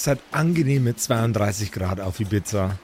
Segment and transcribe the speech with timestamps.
[0.00, 2.78] Es hat angenehme 32 Grad auf Ibiza.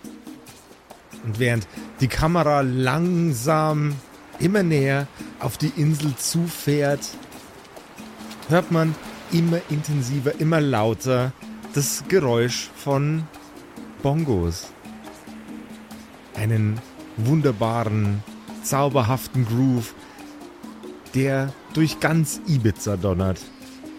[1.22, 1.68] Und während
[2.00, 3.94] die Kamera langsam
[4.40, 5.06] immer näher
[5.38, 7.06] auf die Insel zufährt,
[8.48, 8.96] hört man
[9.30, 11.32] immer intensiver, immer lauter
[11.72, 13.22] das Geräusch von
[14.02, 14.72] Bongos.
[16.34, 16.80] Einen
[17.16, 18.24] wunderbaren,
[18.64, 19.94] zauberhaften Groove,
[21.14, 23.40] der durch ganz Ibiza donnert.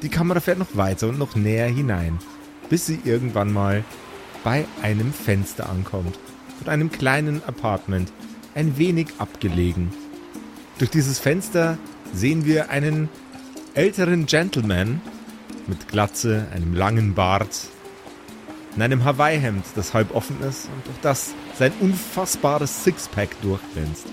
[0.02, 2.20] Die Kamera fährt noch weiter und noch näher hinein,
[2.70, 3.84] bis sie irgendwann mal
[4.44, 6.20] bei einem Fenster ankommt.
[6.60, 8.12] Von einem kleinen Apartment,
[8.54, 9.92] ein wenig abgelegen.
[10.78, 11.78] Durch dieses Fenster
[12.14, 13.10] sehen wir einen
[13.74, 15.02] älteren Gentleman
[15.68, 17.68] mit Glatze, einem langen Bart,
[18.76, 24.08] in einem Hawaii-Hemd, das halb offen ist und durch das sein unfassbares Sixpack durchglänzt.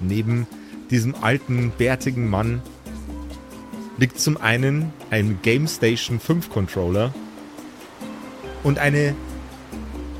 [0.00, 0.46] Neben
[0.90, 2.62] diesem alten, bärtigen Mann
[3.96, 7.14] liegt zum einen ein Game Station 5 Controller
[8.62, 9.14] und eine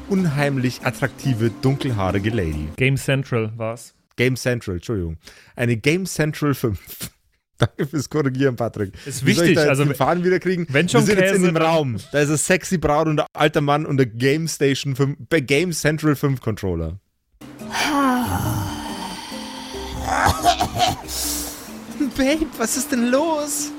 [0.09, 2.69] unheimlich attraktive, dunkelhaarige Lady.
[2.77, 3.95] Game Central war's.
[4.17, 5.17] Game Central, Entschuldigung.
[5.57, 6.79] Eine Game Central 5.
[7.59, 8.95] Danke fürs Korrigieren, Patrick.
[9.07, 9.59] Ist wichtig.
[9.59, 10.67] also, den Faden wieder kriegen?
[10.71, 11.97] Wenn schon Wir sind Käse, jetzt in dem Raum.
[12.11, 15.41] Da ist ein sexy Braut und ein alter Mann und der Game Station 5, bei
[15.41, 16.99] Game Central 5 Controller.
[22.17, 23.71] Babe, was ist denn los?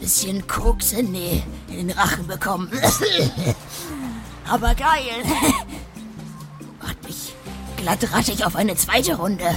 [0.00, 2.70] Bisschen Koks in, die, in den Rachen bekommen.
[4.50, 5.22] Aber geil.
[6.82, 7.34] Macht mich
[7.76, 9.48] glattratschig auf eine zweite Runde.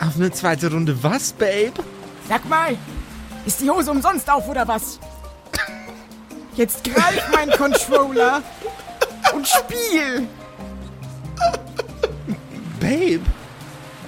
[0.00, 1.84] Auf eine zweite Runde was, Babe?
[2.28, 2.76] Sag mal,
[3.44, 4.98] ist die Hose umsonst auf oder was?
[6.54, 8.42] Jetzt greif mein Controller
[9.34, 10.26] und spiel.
[12.80, 13.20] Babe,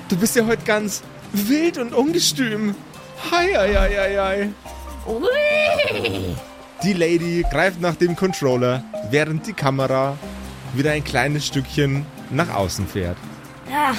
[0.09, 1.03] du bist ja heute ganz
[1.33, 2.75] wild und ungestüm.
[3.31, 4.55] Hi, hi, hi, hi, hi.
[5.07, 6.37] Ui.
[6.85, 10.19] Die Lady greift nach dem Controller, während die Kamera
[10.75, 13.17] wieder ein kleines Stückchen nach außen fährt.
[13.71, 13.95] Ja.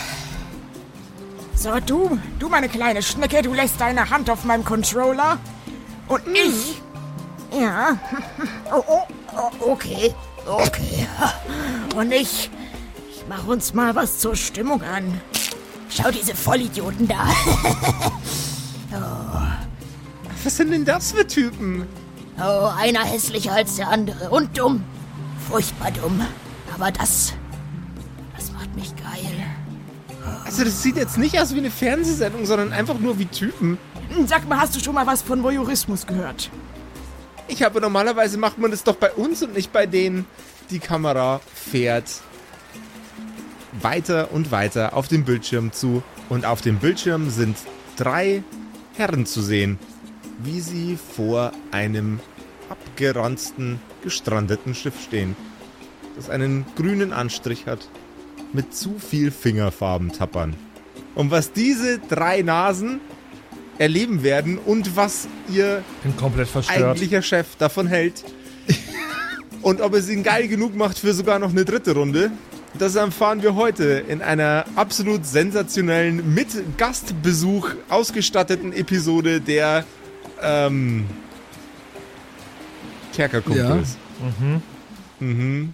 [1.56, 5.40] So, du, du meine kleine Schnecke, du lässt deine Hand auf meinem Controller.
[6.08, 6.82] Und ich.
[7.60, 7.98] Ja.
[8.72, 9.02] Oh, oh,
[9.36, 10.14] oh, okay,
[10.46, 11.08] okay.
[11.96, 12.50] Und ich,
[13.10, 15.22] ich mach uns mal was zur Stimmung an.
[15.90, 17.30] Schau diese Vollidioten da.
[20.44, 21.88] Was sind denn das für Typen?
[22.38, 24.84] Oh, einer hässlicher als der andere und dumm.
[25.50, 26.22] Furchtbar dumm.
[26.74, 27.34] Aber das,
[28.36, 29.34] das macht mich geil.
[30.44, 33.78] Also das sieht jetzt nicht aus wie eine Fernsehsendung, sondern einfach nur wie Typen.
[34.10, 36.50] Hm, Sag mal, hast du schon mal was von Voyeurismus gehört?
[37.48, 40.26] Ich habe normalerweise macht man das doch bei uns und nicht bei denen.
[40.72, 42.10] Die Kamera fährt
[43.82, 47.58] weiter und weiter auf dem Bildschirm zu und auf dem Bildschirm sind
[47.98, 48.44] drei
[48.96, 49.78] Herren zu sehen,
[50.40, 52.20] wie sie vor einem
[52.70, 55.36] abgeranzten, gestrandeten Schiff stehen,
[56.16, 57.88] das einen grünen Anstrich hat,
[58.54, 60.56] mit zu viel Fingerfarben tappern.
[61.14, 63.00] Und was diese drei Nasen
[63.78, 65.84] erleben werden und was ihr
[66.70, 68.24] eigentlicher Chef davon hält.
[69.62, 72.32] Und ob es ihn geil genug macht für sogar noch eine dritte Runde,
[72.78, 76.48] das erfahren wir heute in einer absolut sensationellen, mit
[76.78, 79.86] Gastbesuch ausgestatteten Episode der
[80.42, 81.06] ähm,
[83.14, 83.98] Kerkerkumpels.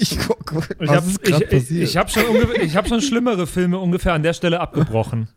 [0.00, 1.82] ich guck, was Ich habe ist ich, ich, passiert?
[1.88, 5.28] ich hab schon, unge- ich hab schon schlimmere Filme ungefähr an der Stelle abgebrochen.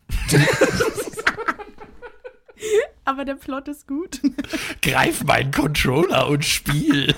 [3.05, 4.19] Aber der Plot ist gut.
[4.81, 7.15] Greif meinen Controller und spiel.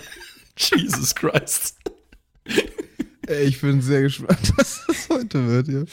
[0.58, 1.78] Jesus Christ.
[3.26, 5.68] Ey, ich bin sehr gespannt, was das heute wird.
[5.68, 5.84] Ja.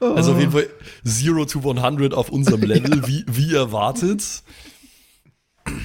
[0.00, 0.68] Also auf jeden Fall
[1.04, 4.22] 0 to 100 auf unserem Level, wie, wie erwartet.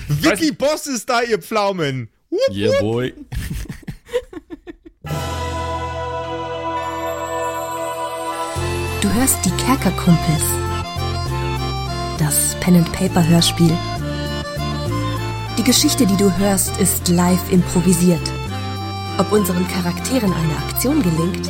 [0.08, 2.10] Vicky Boss ist da, ihr Pflaumen!
[2.30, 3.14] Wupp, Yeah, boy.
[9.02, 10.44] Du hörst die Kerkerkumpels.
[12.20, 13.76] Das Pen and Paper Hörspiel.
[15.58, 18.22] Die Geschichte, die du hörst, ist live improvisiert.
[19.18, 21.50] Ob unseren Charakteren eine Aktion gelingt,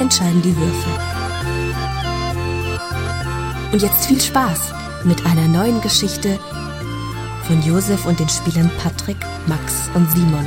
[0.00, 1.05] entscheiden die Würfel.
[3.72, 4.72] Und jetzt viel Spaß
[5.04, 6.38] mit einer neuen Geschichte
[7.46, 10.46] von Josef und den Spielern Patrick, Max und Simon.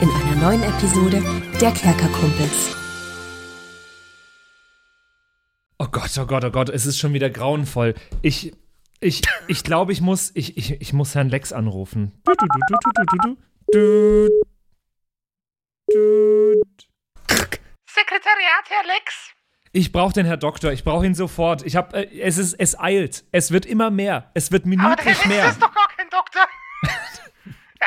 [0.00, 1.22] In einer neuen Episode
[1.60, 2.76] der Kerkerkumpels.
[5.78, 7.94] Oh Gott, oh Gott, oh Gott, es ist schon wieder grauenvoll.
[8.22, 8.52] Ich,
[9.00, 12.20] ich, ich glaube, ich muss, ich, ich, ich muss Herrn Lex anrufen.
[17.86, 19.37] Sekretariat, Herr Lex.
[19.78, 21.64] Ich brauche den Herr Doktor, ich brauche ihn sofort.
[21.64, 23.22] Ich hab, äh, es ist, es eilt.
[23.30, 24.28] Es wird immer mehr.
[24.34, 25.50] Es wird Aber minütlich mehr.
[25.50, 26.48] ist doch gar kein Doktor.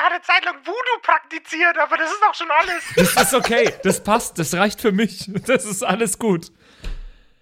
[0.05, 2.83] eine Zeit lang Voodoo praktiziert, aber das ist auch schon alles.
[2.95, 5.29] Das ist okay, das passt, das reicht für mich.
[5.45, 6.53] Das ist alles gut.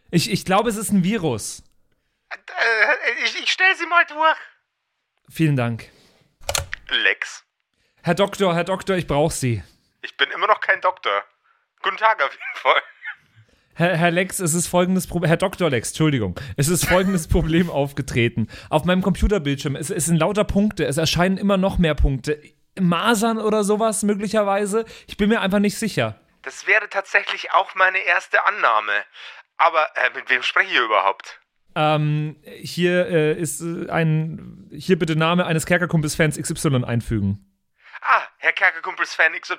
[0.09, 1.61] Ich, ich glaube, es ist ein Virus.
[2.31, 4.37] Äh, ich, ich stell sie mal durch.
[5.29, 5.91] Vielen Dank.
[6.89, 7.45] Lex,
[8.01, 9.61] Herr Doktor, Herr Doktor, ich brauche Sie.
[10.01, 11.23] ich bin immer noch kein Doktor.
[11.83, 12.81] Guten Tag auf jeden Fall.
[13.79, 15.29] Herr, Herr Lex, es ist folgendes Problem.
[15.29, 15.69] Herr Dr.
[15.69, 16.37] Lex, Entschuldigung.
[16.57, 18.49] Es ist folgendes Problem aufgetreten.
[18.69, 22.41] Auf meinem Computerbildschirm, es, es sind lauter Punkte, es erscheinen immer noch mehr Punkte.
[22.77, 24.83] Masern oder sowas möglicherweise.
[25.07, 26.19] Ich bin mir einfach nicht sicher.
[26.41, 28.91] Das wäre tatsächlich auch meine erste Annahme.
[29.55, 31.39] Aber äh, mit wem spreche ich überhaupt?
[31.75, 34.67] Ähm, hier äh, ist äh, ein.
[34.73, 37.48] Hier bitte Name eines Kerkerkumpels-Fans XY einfügen.
[38.39, 39.57] Herr Kerkerkumpels-Fan XY.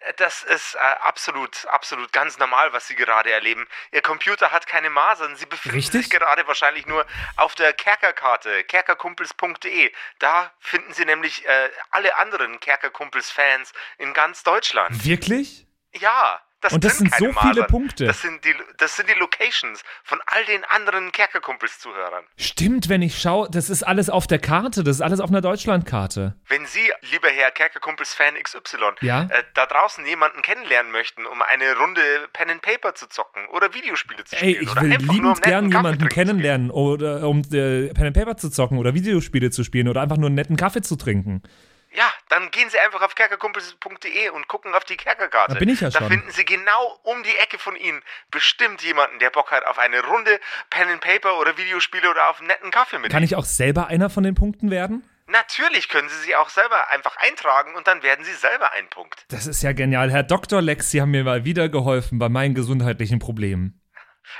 [0.00, 3.66] Äh, Das ist äh, absolut, absolut ganz normal, was Sie gerade erleben.
[3.92, 5.36] Ihr Computer hat keine Masern.
[5.36, 6.02] Sie befinden Richtig?
[6.02, 7.04] sich gerade wahrscheinlich nur
[7.36, 9.92] auf der Kerkerkarte, kerkerkumpels.de.
[10.18, 15.04] Da finden Sie nämlich äh, alle anderen Kerkerkumpels-Fans in ganz Deutschland.
[15.04, 15.66] Wirklich?
[15.92, 17.66] Ja, das, Und das sind sind so keine viele Masern.
[17.68, 18.04] Punkte.
[18.06, 22.24] Das sind, die, das sind die Locations von all den anderen Kerkerkumpels-Zuhörern.
[22.36, 25.40] Stimmt, wenn ich schaue, das ist alles auf der Karte, das ist alles auf einer
[25.40, 26.34] Deutschlandkarte.
[26.48, 29.22] Wenn Sie, lieber Herr Kerkerkumpels-Fan XY, Ja?
[29.30, 32.00] äh, da draußen jemanden kennenlernen möchten, um eine Runde
[32.32, 35.70] Pen and Paper zu zocken oder Videospiele zu Ey, spielen ich oder will liebend gern
[35.70, 40.02] jemanden kennenlernen oder um äh, Pen and Paper zu zocken oder Videospiele zu spielen oder
[40.02, 41.42] einfach nur einen netten Kaffee zu trinken.
[41.92, 45.54] Ja, dann gehen Sie einfach auf kerkerkumpels.de und gucken auf die Kerkerkarte.
[45.54, 46.08] Da bin ich ja Da schon.
[46.08, 48.00] finden Sie genau um die Ecke von Ihnen
[48.30, 50.38] bestimmt jemanden, der Bock hat auf eine Runde
[50.70, 53.88] Pen and Paper oder Videospiele oder auf einen netten Kaffee mit Kann ich auch selber
[53.88, 55.04] einer von den Punkten werden?
[55.26, 59.24] Natürlich können Sie sie auch selber einfach eintragen und dann werden Sie selber ein Punkt.
[59.28, 60.10] Das ist ja genial.
[60.10, 60.60] Herr Dr.
[60.60, 63.80] Lex, Sie haben mir mal wieder geholfen bei meinen gesundheitlichen Problemen.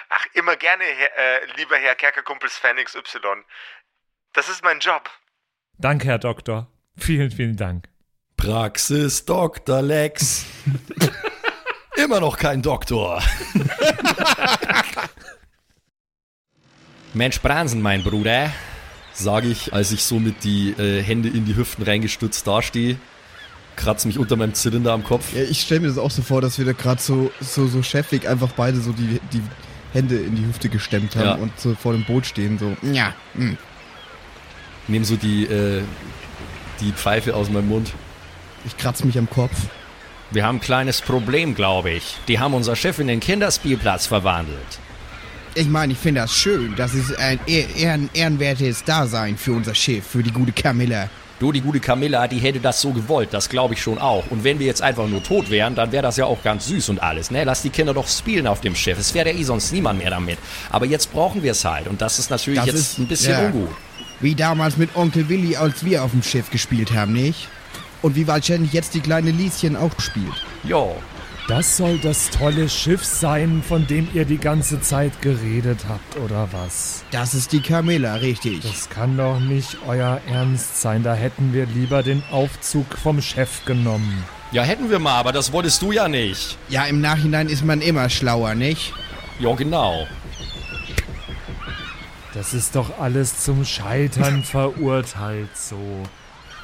[0.09, 3.45] Ach, immer gerne, Herr, äh, lieber Herr Kerkerkumpels-Fan XY.
[4.33, 5.11] Das ist mein Job.
[5.79, 6.69] Danke, Herr Doktor.
[7.01, 7.89] Vielen, vielen Dank.
[8.37, 9.83] Praxis Dr.
[9.83, 10.45] Lex.
[12.03, 13.23] Immer noch kein Doktor.
[17.15, 18.53] Mensch, Bransen, mein Bruder.
[19.13, 22.97] Sage ich, als ich so mit die äh, Hände in die Hüften reingestützt dastehe,
[23.77, 25.35] kratze mich unter meinem Zylinder am Kopf.
[25.35, 27.83] Ja, ich stelle mir das auch so vor, dass wir da gerade so, so, so
[27.83, 29.43] chefig einfach beide so die, die
[29.93, 31.35] Hände in die Hüfte gestemmt haben Ja.
[31.35, 32.77] und so vor dem Boot stehen, so.
[32.83, 33.59] Ja, hm.
[34.87, 35.83] Nehme so die, äh,
[36.81, 37.93] die Pfeife aus meinem Mund.
[38.67, 39.53] ich kratze mich am Kopf.
[40.33, 42.17] Wir haben ein kleines Problem, glaube ich.
[42.29, 44.79] Die haben unser Schiff in den Kinderspielplatz verwandelt.
[45.57, 46.75] Ich meine, ich finde das schön.
[46.77, 51.09] Das ist ein ehr ehren ehrenwertes Dasein für unser Schiff, für die gute Camilla.
[51.41, 54.25] Du, die gute Camilla, die hätte das so gewollt, das glaube ich schon auch.
[54.31, 56.91] Und wenn wir jetzt einfach nur tot wären, dann wäre das ja auch ganz süß
[56.91, 57.43] und alles, ne?
[57.45, 58.99] Lass die Kinder doch spielen auf dem Schiff.
[58.99, 60.39] Es wäre ja eh sonst niemand mehr damit.
[60.69, 63.33] Aber jetzt brauchen wir es halt und das ist natürlich Das jetzt ist- ein bisschen
[63.33, 63.47] ja.
[63.47, 63.71] ungut.
[64.21, 67.49] Wie damals mit Onkel Willi, als wir auf dem Schiff gespielt haben, nicht?
[68.03, 70.45] Und wie wahrscheinlich jetzt die kleine Lieschen auch spielt.
[70.65, 70.95] Jo,
[71.49, 76.49] Das soll das tolle Schiff sein, von dem ihr die ganze Zeit geredet habt, oder
[76.53, 77.03] was?
[77.11, 78.61] Das ist die Camilla, richtig.
[78.61, 81.03] Das kann doch nicht euer Ernst sein.
[81.03, 84.23] Da hätten wir lieber den Aufzug vom Chef genommen.
[84.53, 86.57] ja hätten wir mal, aber das wolltest du ja nicht.
[86.69, 88.93] Ja, im Nachhinein ist man immer schlauer, nicht?
[89.41, 90.07] Ja, genau.
[92.35, 95.77] Das ist doch alles zum Scheitern verurteilt so.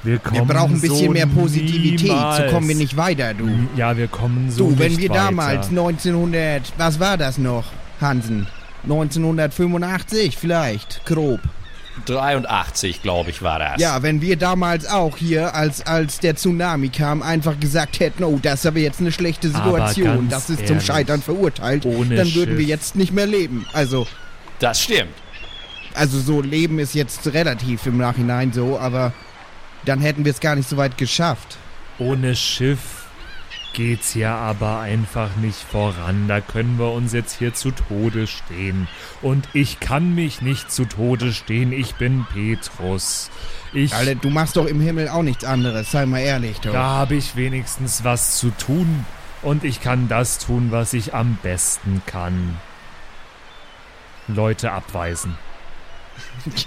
[0.02, 2.36] Wir, Wir brauchen ein bisschen so mehr Positivität, niemals.
[2.48, 3.48] so kommen wir nicht weiter, du.
[3.76, 5.24] Ja, wir kommen so Du, wenn nicht wir weiter.
[5.24, 7.64] damals 1900, was war das noch,
[8.00, 8.46] Hansen?
[8.84, 11.40] 1985 vielleicht, grob.
[12.04, 13.80] 83, glaube ich, war das.
[13.80, 18.38] Ja, wenn wir damals auch hier, als, als der Tsunami kam, einfach gesagt hätten, oh,
[18.40, 22.34] das ist aber jetzt eine schlechte Situation, das ist zum ehrlich, Scheitern verurteilt, ohne dann
[22.34, 22.68] würden wir Schiff.
[22.68, 23.66] jetzt nicht mehr leben.
[23.72, 24.06] Also,
[24.60, 25.10] Das stimmt.
[25.96, 29.12] Also so leben ist jetzt relativ im Nachhinein so, aber
[29.84, 31.56] dann hätten wir es gar nicht so weit geschafft.
[31.98, 33.06] Ohne Schiff
[33.72, 36.28] geht's ja aber einfach nicht voran.
[36.28, 38.88] Da können wir uns jetzt hier zu Tode stehen.
[39.22, 41.72] Und ich kann mich nicht zu Tode stehen.
[41.72, 43.30] Ich bin Petrus.
[43.72, 46.72] Ich, Alter, du machst doch im Himmel auch nichts anderes, sei mal ehrlich, doch.
[46.72, 49.04] da habe ich wenigstens was zu tun.
[49.42, 52.56] Und ich kann das tun, was ich am besten kann.
[54.26, 55.36] Leute abweisen.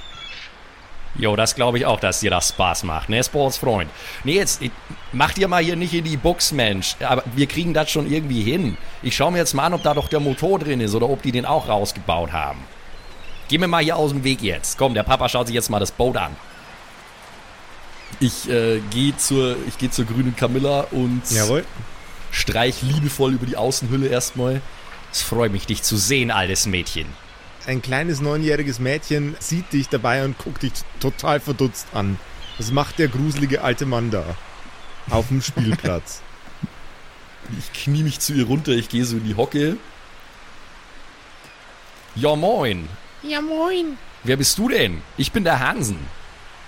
[1.16, 3.90] Jo, das glaube ich auch, dass dir das Spaß macht, ne, Sportsfreund?
[4.24, 4.72] Nee, jetzt ich-
[5.12, 6.96] mach dir mal hier nicht in die Box, Mensch.
[7.02, 8.78] Aber wir kriegen das schon irgendwie hin.
[9.02, 11.22] Ich schaue mir jetzt mal an, ob da doch der Motor drin ist oder ob
[11.24, 12.60] die den auch rausgebaut haben.
[13.50, 14.78] Geh mir mal hier aus dem Weg jetzt.
[14.78, 16.36] Komm, der Papa schaut sich jetzt mal das Boot an.
[18.20, 21.66] Ich äh, gehe zur, ich geh zur grünen Camilla und Jawohl.
[22.32, 24.62] streich liebevoll über die Außenhülle erstmal.
[25.12, 27.08] Es freut mich, dich zu sehen, altes Mädchen.
[27.68, 32.18] Ein kleines neunjähriges Mädchen sieht dich dabei und guckt dich total verdutzt an.
[32.58, 34.24] Was macht der gruselige alte Mann da?
[35.10, 36.22] auf dem Spielplatz.
[37.58, 39.78] Ich knie mich zu ihr runter, ich gehe so in die Hocke.
[42.14, 42.88] Ja, moin.
[43.24, 43.98] Ja, moin.
[44.24, 45.02] Wer bist du denn?
[45.18, 45.98] Ich bin der Hansen.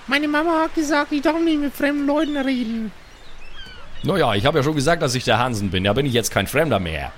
[0.07, 2.91] Meine Mama hat gesagt, ich darf nicht mit fremden Leuten reden.
[4.01, 5.83] Naja, ich habe ja schon gesagt, dass ich der Hansen bin.
[5.83, 7.11] Da bin ich jetzt kein Fremder mehr.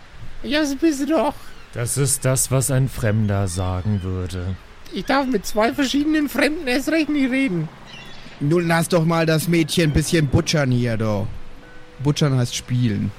[0.44, 1.36] Ja, so bist du doch.
[1.74, 4.56] Das ist das, was ein Fremder sagen würde.
[4.94, 7.68] Ich darf mit zwei verschiedenen Fremden erst recht nicht reden.
[8.40, 11.28] Nun lass doch mal das Mädchen ein bisschen butchern hier, doch.
[12.04, 13.12] Butchern heißt spielen.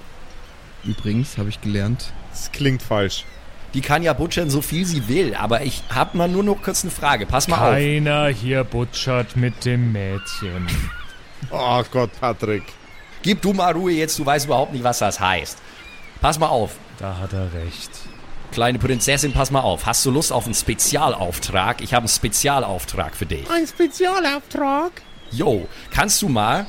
[0.85, 2.13] Übrigens, habe ich gelernt.
[2.31, 3.25] Das klingt falsch.
[3.73, 5.35] Die kann ja butchern, so viel sie will.
[5.35, 7.27] Aber ich habe mal nur noch kurz eine Frage.
[7.27, 7.75] Pass mal auf.
[7.75, 10.67] Keiner hier butschert mit dem Mädchen.
[11.51, 12.63] Oh Gott, Patrick.
[13.23, 15.59] Gib du mal Ruhe jetzt, du weißt überhaupt nicht, was das heißt.
[16.23, 16.77] Pass mal auf.
[16.99, 17.91] Da hat er recht.
[18.55, 19.85] Kleine Prinzessin, pass mal auf.
[19.85, 21.81] Hast du Lust auf einen Spezialauftrag?
[21.81, 23.51] Ich habe einen Spezialauftrag für dich.
[23.51, 24.93] Ein Spezialauftrag?
[25.33, 26.65] Jo, kannst du mal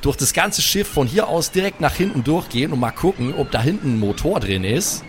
[0.00, 3.52] durch das ganze Schiff von hier aus direkt nach hinten durchgehen und mal gucken, ob
[3.52, 5.04] da hinten ein Motor drin ist?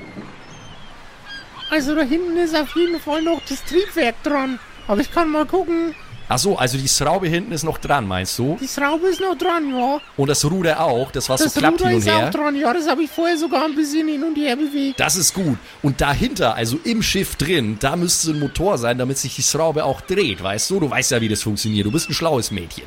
[1.71, 4.59] Also da hinten ist auf jeden Fall noch das Triebwerk dran.
[4.87, 5.95] Aber ich kann mal gucken.
[6.29, 8.57] Ach so, also die Schraube hinten ist noch dran, meinst du?
[8.59, 9.99] Die Schraube ist noch dran, ja.
[10.17, 12.27] Und das Ruder auch, das was Das so klappt Ruder hin und ist her.
[12.27, 12.73] auch dran, ja.
[12.73, 14.99] Das habe ich vorher sogar ein bisschen hin und her bewegt.
[14.99, 15.57] Das ist gut.
[15.81, 19.85] Und dahinter, also im Schiff drin, da müsste ein Motor sein, damit sich die Schraube
[19.85, 20.81] auch dreht, weißt du?
[20.81, 21.85] Du weißt ja, wie das funktioniert.
[21.85, 22.85] Du bist ein schlaues Mädchen.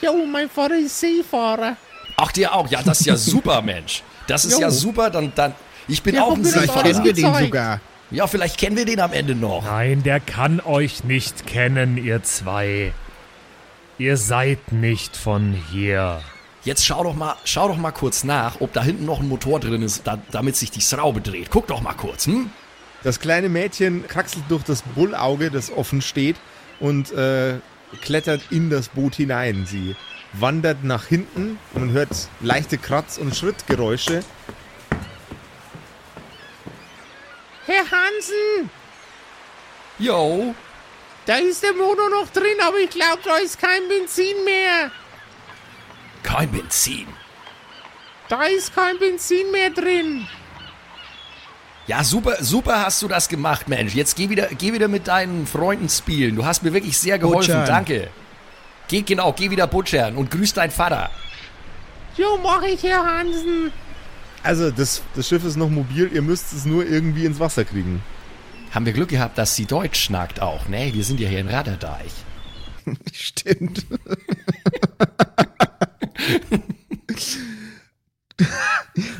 [0.00, 1.76] Ja, und mein Vater ist Seefahrer.
[2.16, 2.68] Ach, dir auch.
[2.70, 4.02] Ja, das ist ja super, Mensch.
[4.28, 4.60] Das ist Jo.
[4.60, 5.10] ja super.
[5.10, 5.54] Dann, dann,
[5.88, 6.52] ich bin Ja, auch ein das.
[6.52, 6.82] Seefahrer.
[6.84, 7.80] kennen wir den sogar.
[8.10, 9.64] Ja, vielleicht kennen wir den am Ende noch.
[9.64, 12.92] Nein, der kann euch nicht kennen, ihr zwei.
[13.98, 16.20] Ihr seid nicht von hier.
[16.64, 19.60] Jetzt schau doch mal, schau doch mal kurz nach, ob da hinten noch ein Motor
[19.60, 21.50] drin ist, da, damit sich die Schraube dreht.
[21.50, 22.50] Guck doch mal kurz, hm?
[23.02, 26.36] Das kleine Mädchen kraxelt durch das Bullauge, das offen steht,
[26.80, 27.54] und äh,
[28.02, 29.66] klettert in das Boot hinein.
[29.66, 29.94] Sie
[30.32, 34.22] wandert nach hinten, man hört leichte Kratz- und Schrittgeräusche.
[37.70, 38.68] Herr Hansen,
[39.98, 40.54] Jo.
[41.26, 44.90] da ist der Motor noch drin, aber ich glaube, da ist kein Benzin mehr.
[46.22, 47.06] Kein Benzin.
[48.28, 50.26] Da ist kein Benzin mehr drin.
[51.86, 53.94] Ja, super, super hast du das gemacht, Mensch.
[53.94, 56.36] Jetzt geh wieder, geh wieder mit deinen Freunden spielen.
[56.36, 57.52] Du hast mir wirklich sehr geholfen.
[57.52, 57.66] Butchern.
[57.66, 58.10] Danke.
[58.88, 61.10] Geh, genau, geh wieder butchern und grüß deinen Vater.
[62.16, 63.72] Jo, mach ich, Herr Hansen.
[64.42, 68.02] Also, das, das Schiff ist noch mobil, ihr müsst es nur irgendwie ins Wasser kriegen.
[68.70, 70.90] Haben wir Glück gehabt, dass sie Deutsch schnackt auch, ne?
[70.94, 72.12] Wir sind ja hier in Raderdeich.
[73.12, 73.86] Stimmt.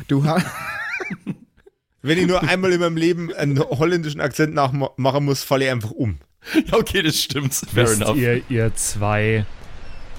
[0.07, 0.45] du hast.
[2.01, 5.91] Wenn ich nur einmal in meinem Leben einen holländischen Akzent nachmachen muss, falle ich einfach
[5.91, 6.17] um.
[6.53, 7.53] Ja, okay, das stimmt.
[7.53, 8.17] Fair Wisst enough.
[8.17, 9.45] ihr, ihr zwei,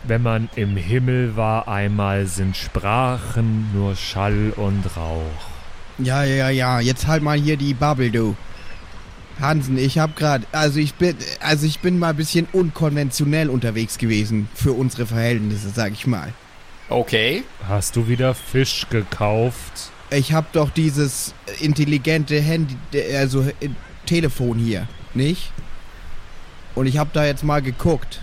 [0.05, 5.23] wenn man im Himmel war einmal, sind Sprachen nur Schall und Rauch.
[5.99, 8.37] Ja, ja, ja, jetzt halt mal hier die Bubble, du.
[9.41, 13.99] Hansen, ich hab grad, also ich bin, also ich bin mal ein bisschen unkonventionell unterwegs
[13.99, 16.33] gewesen für unsere Verhältnisse, sag ich mal.
[16.89, 17.43] Okay.
[17.67, 19.91] Hast du wieder Fisch gekauft?
[20.11, 22.77] Ich hab doch dieses intelligente Handy,
[23.17, 23.71] also äh,
[24.05, 25.51] Telefon hier, nicht?
[26.75, 28.21] Und ich hab da jetzt mal geguckt.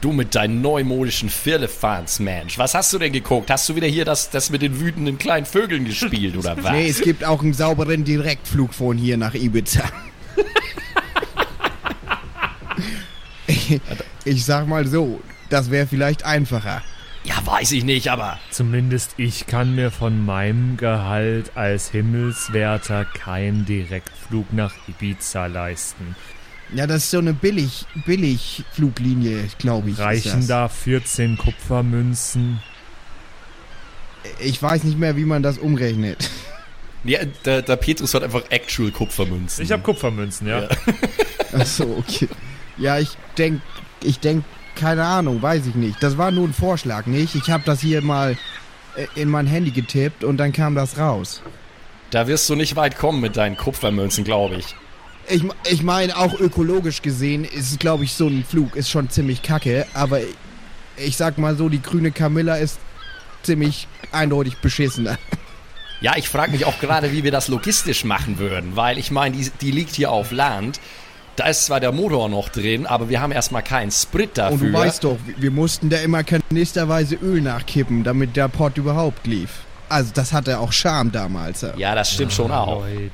[0.00, 2.56] Du mit deinen neumodischen Firlefanz, Mensch.
[2.56, 3.50] Was hast du denn geguckt?
[3.50, 6.72] Hast du wieder hier das, das mit den wütenden kleinen Vögeln gespielt, oder was?
[6.72, 9.84] Nee, es gibt auch einen sauberen Direktflug von hier nach Ibiza.
[13.46, 13.78] ich,
[14.24, 16.82] ich sag mal so, das wäre vielleicht einfacher.
[17.24, 23.66] Ja, weiß ich nicht, aber Zumindest ich kann mir von meinem Gehalt als Himmelswärter keinen
[23.66, 26.16] Direktflug nach Ibiza leisten.
[26.74, 29.98] Ja, das ist so eine billig, billig Fluglinie, glaube ich.
[29.98, 32.60] Reichen da 14 Kupfermünzen?
[34.38, 36.30] Ich weiß nicht mehr, wie man das umrechnet.
[37.04, 39.64] ja, der, der Petrus hat einfach Actual Kupfermünzen.
[39.64, 40.62] Ich habe Kupfermünzen, ja.
[40.62, 40.68] Ja.
[41.58, 42.28] Ach so, okay.
[42.76, 43.60] Ja, ich denk,
[44.02, 44.44] ich denk,
[44.76, 46.02] keine Ahnung, weiß ich nicht.
[46.02, 47.34] Das war nur ein Vorschlag, nicht?
[47.34, 48.36] Ich habe das hier mal
[48.96, 51.42] äh, in mein Handy getippt und dann kam das raus.
[52.10, 54.74] Da wirst du nicht weit kommen mit deinen Kupfermünzen, glaube ich.
[55.30, 59.42] Ich, ich meine, auch ökologisch gesehen ist, glaube ich, so ein Flug ist schon ziemlich
[59.42, 60.34] kacke, aber ich,
[60.96, 62.78] ich sag mal so, die grüne Camilla ist
[63.42, 65.18] ziemlich eindeutig beschissener.
[66.02, 69.36] Ja, ich frage mich auch gerade, wie wir das logistisch machen würden, weil ich meine,
[69.36, 70.80] die, die liegt hier auf Land.
[71.36, 74.54] Da ist zwar der Motor noch drin, aber wir haben erstmal keinen Sprit dafür.
[74.54, 79.26] Und du weißt doch, wir mussten da immer kanisterweise Öl nachkippen, damit der Pott überhaupt
[79.26, 79.50] lief.
[79.90, 81.66] Also das hatte auch Charme damals.
[81.76, 82.82] ja, das stimmt schon auch.
[82.82, 83.10] Leute,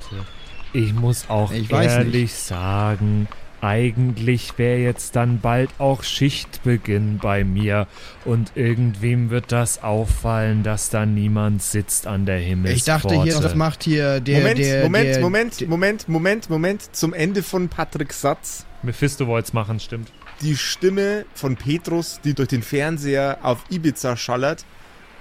[0.77, 3.29] ich muss auch Ich weiß ehrlich sagen,
[3.63, 7.87] Eigentlich wäre jetzt dann bald auch Schichtbeginn bei mir
[8.27, 13.07] und irgendwem wird das auffallen, dass da niemand sitzt an der Himmelspforte.
[13.07, 16.95] Ich dachte hier, das macht hier der, Moment, der, Moment, der, Moment, Moment, Moment, Moment.
[16.95, 18.67] Zum Ende von Patricks Satz.
[18.83, 20.13] Mephisto wollt's machen, stimmt.
[20.43, 24.67] Die Stimme von Petrus, die durch den Fernseher auf Ibiza schallert,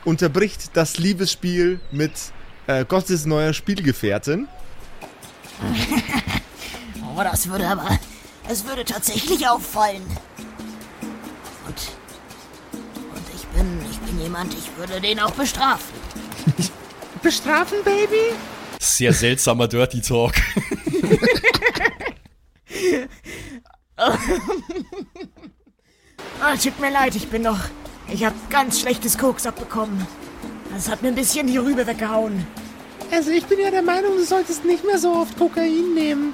[0.04, 2.12] unterbricht das Liebesspiel mit
[2.68, 4.50] äh, Gottes neuer Spielgefährtin.
[7.18, 7.98] Oh, das würde aber.
[8.50, 10.04] Es würde tatsächlich auffallen.
[11.66, 11.92] Und.
[13.14, 13.80] Und ich bin.
[13.90, 15.96] Ich bin jemand, ich würde den auch bestrafen.
[17.24, 18.34] Bestrafen, Baby?
[18.80, 20.34] Sehr seltsamer Dirty Talk.
[23.98, 24.18] Ah,
[26.62, 27.60] tut mir leid, ich bin noch.
[28.10, 30.06] Ich habe ganz schlechtes Koks abbekommen.
[30.74, 32.46] Das hat mir ein bisschen die Rübe weggehauen.
[33.12, 36.34] Also ich bin ja der Meinung, du solltest nicht mehr so oft Kokain nehmen.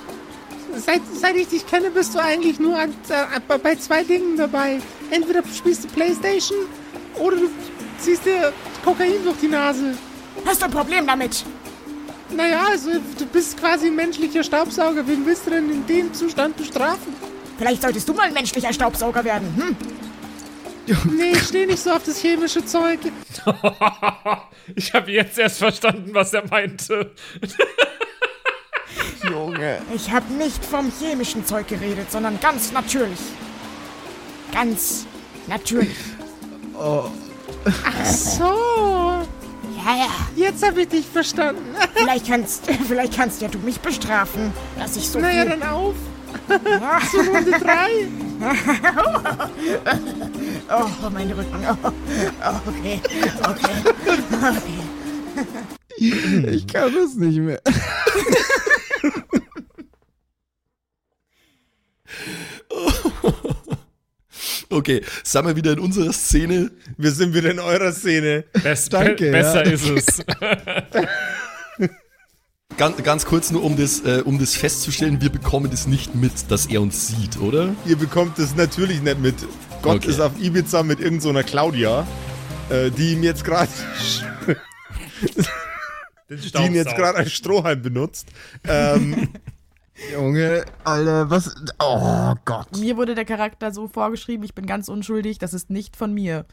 [0.78, 4.80] Seit, seit ich dich kenne, bist du eigentlich nur an, äh, bei zwei Dingen dabei.
[5.10, 6.60] Entweder spielst du Playstation
[7.20, 7.50] oder du
[8.00, 9.98] ziehst dir Kokain durch die Nase.
[10.46, 11.44] Hast du ein Problem damit?
[12.36, 15.06] Naja, also du bist quasi ein menschlicher Staubsauger.
[15.06, 17.13] Wen willst du denn in dem Zustand bestrafen?
[17.58, 19.54] Vielleicht solltest du mal ein menschlicher Staubsauger werden.
[19.58, 20.00] Hm?
[20.88, 23.00] Nee, ich stehe nicht so auf das chemische Zeug.
[24.75, 27.11] ich habe jetzt erst verstanden, was er meinte.
[29.23, 29.81] Junge.
[29.93, 33.19] Ich habe nicht vom chemischen Zeug geredet, sondern ganz natürlich.
[34.51, 35.05] Ganz
[35.47, 35.95] natürlich.
[36.77, 38.43] Ach so.
[38.43, 40.07] Ja, ja.
[40.35, 41.75] Jetzt habe ich dich verstanden.
[41.93, 45.51] Vielleicht kannst, vielleicht kannst ja du mich bestrafen, dass ich so Naja, viel...
[45.51, 45.95] dann auf.
[47.11, 48.07] Zu Runde drei.
[50.74, 51.66] Oh, mein Rücken.
[51.68, 53.01] Oh, oh, okay,
[53.44, 53.75] okay,
[55.98, 56.50] okay.
[56.50, 57.62] Ich kann das nicht mehr.
[64.72, 66.72] Okay, sind wir wieder in unserer Szene.
[66.98, 68.46] Wir sind wieder in eurer Szene.
[68.64, 69.72] Best, Danke, be besser ja.
[69.74, 70.24] ist es.
[72.77, 76.31] Ganz, ganz kurz nur, um das, äh, um das festzustellen, wir bekommen das nicht mit,
[76.50, 77.75] dass er uns sieht, oder?
[77.86, 79.36] Ihr bekommt es natürlich nicht mit.
[79.81, 80.10] Gott Okay.
[80.10, 82.07] ist auf Ibiza mit irgendeiner so einer Claudia,
[82.70, 83.70] äh, die ihm jetzt gerade
[86.29, 88.27] die ihn jetzt gerade als Strohhalm benutzt.
[88.68, 89.29] Ähm,
[90.14, 91.53] Junge, Alter, was.
[91.79, 92.77] Oh Gott.
[92.77, 96.46] Mir wurde der Charakter so vorgeschrieben, ich bin ganz unschuldig, das ist nicht von mir.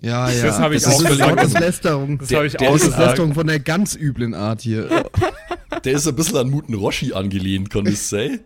[0.00, 0.42] Ja, ja.
[0.42, 1.42] Das habe ich das auch ist gesagt.
[1.42, 2.18] Das Lästerung.
[2.18, 3.10] Das habe ich der auch ist Das ist gesagt.
[3.10, 4.88] Lästerung von der ganz üblen Art hier.
[5.84, 8.40] Der ist ein bisschen an Muten Roshi angelehnt, kann ich sagen.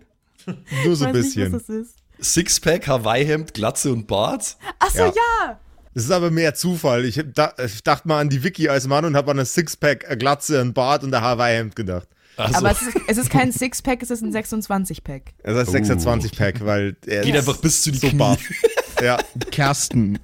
[0.85, 1.53] nur so ein Weiß nicht, bisschen.
[1.53, 1.95] was das ist.
[2.21, 4.57] Sixpack, Hawaii-Hemd, Glatze und Bart.
[4.79, 5.07] Achso, Ja.
[5.07, 5.61] ja.
[5.95, 7.05] Das ist aber mehr Zufall.
[7.05, 10.07] Ich, da, ich dachte mal an die Vicky als Mann und habe an ein Sixpack,
[10.07, 12.07] eine Glatze, ein Bart und ein Hawaii-Hemd gedacht.
[12.37, 15.33] Also, Aber es ist, es ist kein Sixpack, es ist ein 26-Pack.
[15.43, 18.19] Das heißt 26-Pack, weil er geht ist einfach bis zu die so Knie.
[18.19, 18.41] baff.
[19.03, 19.17] Ja,
[19.53, 20.19] Kersten.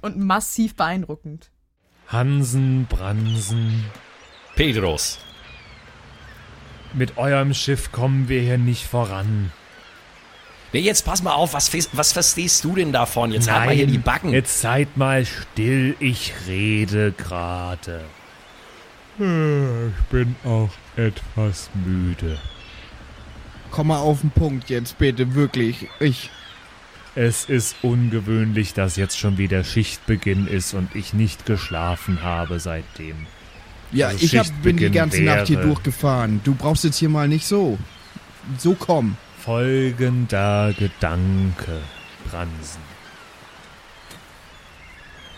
[0.00, 1.50] Und massiv beeindruckend.
[2.06, 3.84] Hansen, Bransen.
[4.58, 5.18] Pedros.
[6.92, 9.52] Mit eurem Schiff kommen wir hier nicht voran.
[10.72, 13.30] Nee, jetzt pass mal auf, was, was verstehst du denn davon?
[13.30, 14.30] Jetzt haben wir hier die Backen.
[14.30, 18.04] jetzt seid mal still, ich rede gerade.
[19.16, 22.36] Ich bin auch etwas müde.
[23.70, 25.86] Komm mal auf den Punkt jetzt, bitte, wirklich.
[26.00, 26.30] Ich.
[27.14, 33.28] Es ist ungewöhnlich, dass jetzt schon wieder Schichtbeginn ist und ich nicht geschlafen habe seitdem.
[33.92, 36.40] Ja, Also ich hab, bin die ganze Nacht hier wäre- durchgefahren.
[36.44, 37.78] Du brauchst jetzt hier mal nicht so.
[38.58, 39.16] So komm.
[39.44, 41.80] Folgender Gedanke,
[42.30, 42.82] Bransen.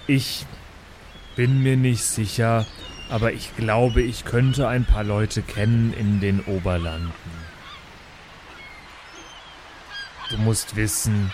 [0.07, 0.45] Ich
[1.37, 2.67] bin mir nicht sicher,
[3.09, 7.13] aber ich glaube, ich könnte ein paar Leute kennen in den Oberlanden.
[10.31, 11.31] Du musst wissen,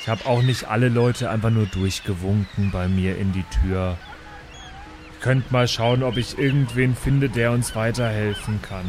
[0.00, 3.98] ich habe auch nicht alle Leute einfach nur durchgewunken bei mir in die Tür.
[5.26, 8.84] Ich könnte mal schauen, ob ich irgendwen finde, der uns weiterhelfen kann.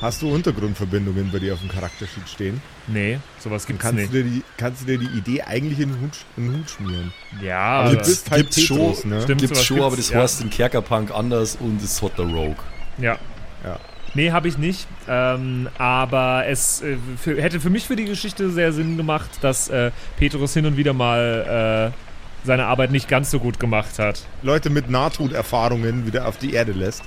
[0.00, 2.60] hast du Untergrundverbindungen bei dir auf dem Charaktersheet stehen?
[2.88, 4.12] Nee, sowas gibt's kannst, nicht.
[4.12, 6.70] du dir die, kannst du dir die Idee eigentlich in den Hut, in den Hut
[6.70, 7.12] schmieren.
[7.40, 9.22] Ja, Aber aber du bist halt gibt's Petrus, schon, ne?
[9.22, 10.22] Stimmt, gibt's schon, aber gibt's, das ja.
[10.22, 12.56] heißt in Kerkerpunk anders und es hat der Rogue.
[12.98, 13.16] Ja.
[13.62, 13.78] Ja.
[14.14, 14.88] Nee, habe ich nicht.
[15.08, 19.68] Ähm, aber es äh, für, hätte für mich für die Geschichte sehr Sinn gemacht, dass
[19.68, 22.11] äh, Petrus hin und wieder mal äh,
[22.44, 24.22] seine Arbeit nicht ganz so gut gemacht hat.
[24.42, 27.02] Leute mit Nahtoderfahrungen wieder auf die Erde lässt.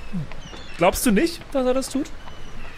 [0.78, 2.06] Glaubst du nicht, dass er das tut?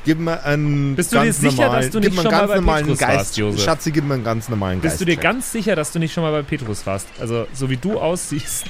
[0.05, 2.49] Gib mir einen Bist du dir ganz sicher, normalen, dass du nicht schon mal ganz
[2.49, 3.17] bei normalen Petrus Geist.
[3.19, 3.65] warst, Josef?
[3.65, 4.93] Schatzi, gib mir einen ganz normalen Geist.
[4.95, 7.09] Bist du dir ganz sicher, dass du nicht schon mal bei Petrus warst?
[7.21, 8.65] Also, so wie du aussiehst.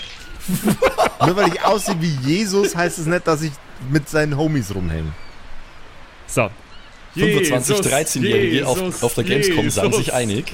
[1.26, 3.52] Nur weil ich aussehe wie Jesus, heißt es nicht, dass ich
[3.90, 5.12] mit seinen Homies rumhänge.
[6.26, 6.48] So.
[7.14, 10.04] 25, 13-Jährige auf, auf der Gamescom sagen Jesus.
[10.06, 10.52] sich einig.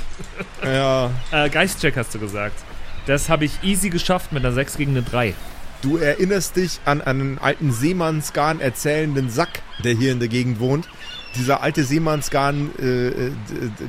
[0.64, 2.56] Ja, Äh, Geistcheck hast du gesagt.
[3.06, 5.34] Das habe ich easy geschafft mit einer 6 gegen eine 3.
[5.82, 10.88] du erinnerst dich an einen alten Seemannsgarn erzählenden Sack, der hier in der Gegend wohnt.
[11.36, 13.32] Dieser alte Seemannsgarn äh, äh,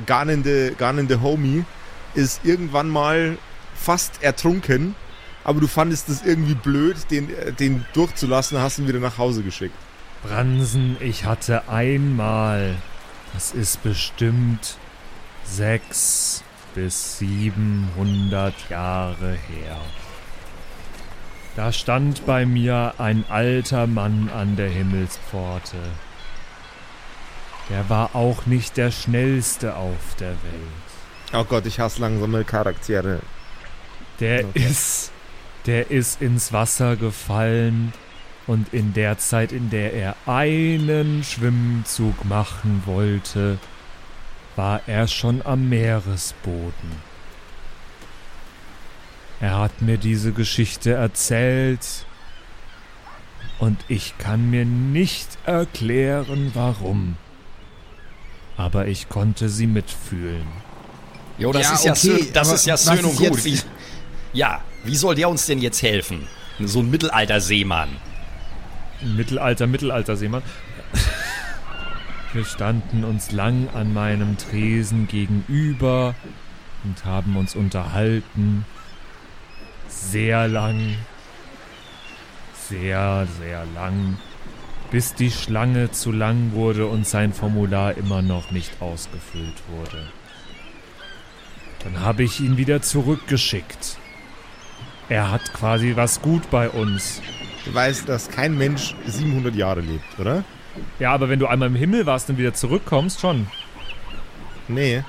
[0.04, 1.64] garnende, garnende Homie
[2.14, 3.38] ist irgendwann mal
[3.74, 4.94] fast ertrunken,
[5.44, 9.42] aber du fandest es irgendwie blöd, den, äh, den durchzulassen, hast ihn wieder nach Hause
[9.42, 9.76] geschickt.
[10.22, 12.74] Bransen, ich hatte einmal,
[13.32, 14.76] das ist bestimmt
[15.44, 16.42] 6
[16.76, 19.76] bis 700 Jahre her.
[21.56, 25.78] Da stand bei mir ein alter Mann an der Himmelspforte.
[27.70, 30.86] Der war auch nicht der schnellste auf der Welt.
[31.32, 33.20] Oh Gott, ich hasse langsame Charaktere.
[34.20, 34.66] Der Okay.
[34.68, 35.10] ist,
[35.64, 37.92] der ist ins Wasser gefallen
[38.46, 43.58] und in der Zeit, in der er einen Schwimmzug machen wollte,
[44.56, 47.16] war er schon am Meeresboden.
[49.40, 52.06] Er hat mir diese Geschichte erzählt
[53.58, 57.16] und ich kann mir nicht erklären, warum.
[58.56, 60.46] Aber ich konnte sie mitfühlen.
[61.36, 63.44] Jo, das Ja, ist ja, okay, schön, das ist ja schön und gut.
[63.44, 63.60] Wie,
[64.32, 66.26] ja, wie soll der uns denn jetzt helfen?
[66.58, 67.90] So ein Mittelalter-Seemann.
[69.02, 70.42] Mittelalter, Mittelalter Seemann.
[72.36, 76.14] Wir standen uns lang an meinem Tresen gegenüber
[76.84, 78.66] und haben uns unterhalten.
[79.88, 80.96] Sehr lang.
[82.54, 84.18] Sehr, sehr lang.
[84.90, 90.06] Bis die Schlange zu lang wurde und sein Formular immer noch nicht ausgefüllt wurde.
[91.84, 93.96] Dann habe ich ihn wieder zurückgeschickt.
[95.08, 97.22] Er hat quasi was gut bei uns.
[97.64, 100.44] Du weißt, dass kein Mensch 700 Jahre lebt, oder?
[100.98, 103.46] Ja, aber wenn du einmal im Himmel warst und wieder zurückkommst, schon.
[104.68, 105.02] Nee.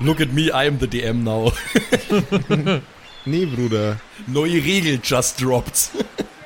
[0.00, 1.52] Look at me, I am the DM now.
[3.26, 4.00] Nee, Bruder.
[4.26, 5.90] Neue Regel just dropped.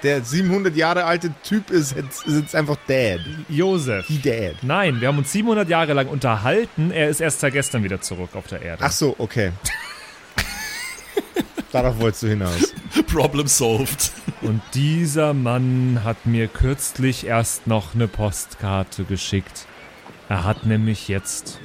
[0.03, 3.20] Der 700 Jahre alte Typ ist jetzt, ist jetzt einfach dead.
[3.48, 4.07] Josef.
[4.07, 4.57] He dead.
[4.62, 6.90] Nein, wir haben uns 700 Jahre lang unterhalten.
[6.90, 8.83] Er ist erst seit gestern wieder zurück auf der Erde.
[8.85, 9.53] Ach so, okay.
[11.72, 12.74] Darauf wolltest du hinaus.
[13.14, 14.11] Problem solved.
[14.42, 19.66] Und dieser Mann hat mir kürzlich erst noch eine Postkarte geschickt.
[20.29, 21.61] Er hat nämlich jetzt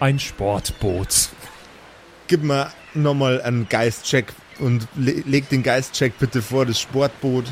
[0.00, 1.28] ein Sportboot.
[2.28, 7.44] Gib mal nochmal einen Geistcheck und le leg den Geistcheck bitte vor das Sportboot.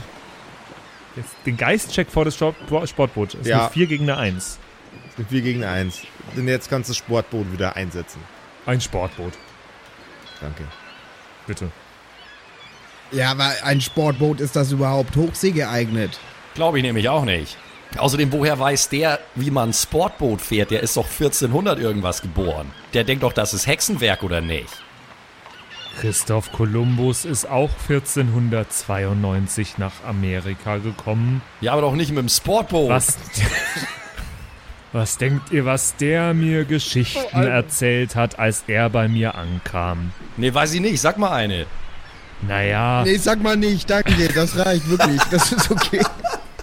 [1.16, 2.57] Jetzt den Geistcheck vor das Sport
[2.88, 3.35] Sportboot.
[3.35, 3.61] Ist Ja.
[3.62, 4.59] eine 4 gegen eine 1.
[5.16, 6.00] Mit 4 gegen 1.
[6.37, 8.20] Denn jetzt kannst du das Sportboot wieder einsetzen.
[8.66, 9.35] Ein Sportboot.
[10.40, 10.64] Danke.
[11.46, 11.70] Bitte.
[13.12, 16.18] Ja, aber ein Sportboot ist das überhaupt Hochsee geeignet?
[16.54, 17.56] Glaube ich nämlich auch nicht.
[17.96, 20.70] Außerdem, woher weiß der, wie man ein Sportboot fährt?
[20.72, 22.72] Der ist doch 1400 irgendwas geboren.
[22.92, 24.68] Der denkt doch, das ist Hexenwerk oder nicht?
[26.00, 31.40] Christoph Kolumbus ist auch 1492 nach Amerika gekommen.
[31.60, 32.90] Ja, aber doch nicht mit dem Sportboot.
[32.90, 33.16] Was,
[34.92, 40.10] was denkt ihr, was der mir Geschichten erzählt hat, als er bei mir ankam?
[40.36, 41.00] Nee, weiß ich nicht.
[41.00, 41.66] Sag mal eine.
[42.48, 46.00] Naja, Nee, sag mal nicht, danke, das reicht wirklich, das ist okay.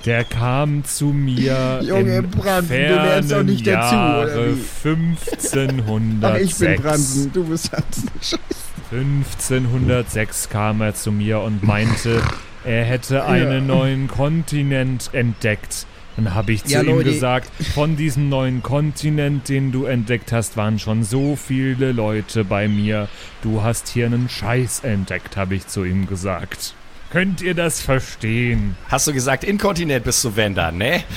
[0.06, 4.56] der kam zu mir Junge, im Bransen, du lernst doch fernen nicht dazu, oder Jahre
[4.58, 4.88] wie?
[4.90, 6.24] 1506.
[6.24, 8.10] Ach, ich bin Bransen, du bist Hansen.
[8.22, 8.38] Scheiße.
[8.92, 12.22] 1506 kam er zu mir und meinte,
[12.66, 15.86] er hätte einen neuen Kontinent entdeckt.
[16.18, 17.12] Dann habe ich zu Ja, ihm Leute.
[17.14, 22.68] gesagt, von diesem neuen Kontinent, den du entdeckt hast, waren schon so viele Leute bei
[22.68, 23.08] mir.
[23.42, 26.76] Du hast hier einen Scheiß entdeckt, habe ich zu ihm gesagt.
[27.12, 28.76] Könnt ihr das verstehen?
[28.90, 31.04] Hast du gesagt, inkontinent bist du Wender, ne?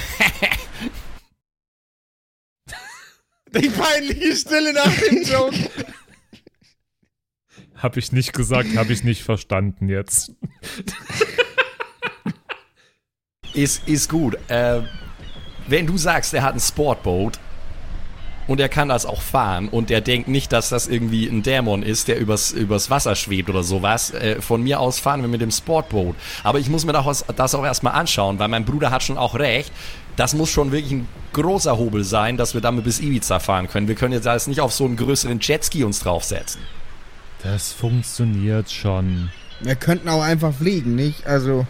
[3.57, 5.57] Die peinliche Stille nach dem Joke.
[7.77, 10.33] Habe ich nicht gesagt, habe ich nicht verstanden jetzt.
[13.55, 14.37] Ist, ist gut.
[14.49, 14.81] Äh,
[15.67, 17.39] wenn du sagst, er hat ein Sportboot
[18.47, 21.83] und er kann das auch fahren und er denkt nicht, dass das irgendwie ein Dämon
[21.83, 25.41] ist, der übers, übers Wasser schwebt oder sowas, äh, von mir aus fahren wir mit
[25.41, 26.17] dem Sportboot.
[26.43, 29.35] Aber ich muss mir das, das auch erstmal anschauen, weil mein Bruder hat schon auch
[29.35, 29.73] recht.
[30.17, 33.89] Das muss schon wirklich ein großer Hobel sein, dass wir damit bis Ibiza fahren können.
[33.89, 36.61] Wir können jetzt alles nicht auf so einen größeren Jetski uns draufsetzen.
[37.43, 39.31] Das funktioniert schon.
[39.61, 41.27] Wir könnten auch einfach fliegen, nicht?
[41.27, 41.67] Also,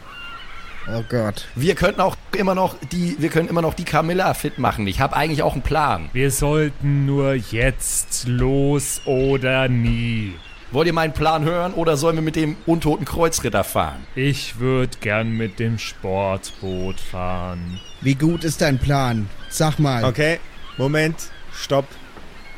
[0.89, 1.47] oh Gott.
[1.55, 4.87] Wir könnten auch immer noch die, wir können immer noch die Camilla fit machen.
[4.87, 6.11] Ich habe eigentlich auch einen Plan.
[6.13, 10.35] Wir sollten nur jetzt los oder nie.
[10.73, 14.07] Wollt ihr meinen Plan hören oder sollen wir mit dem untoten Kreuzritter fahren?
[14.17, 17.81] Ich würde gern mit dem Sportboot fahren.
[18.01, 19.29] Wie gut ist dein Plan?
[19.51, 20.05] Sag mal.
[20.05, 20.41] Okay,
[20.77, 21.17] Moment,
[21.53, 21.87] stopp,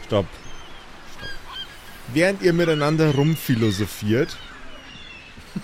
[0.07, 0.27] stopp,
[1.19, 1.29] stopp.
[2.15, 4.37] Während ihr miteinander rumphilosophiert,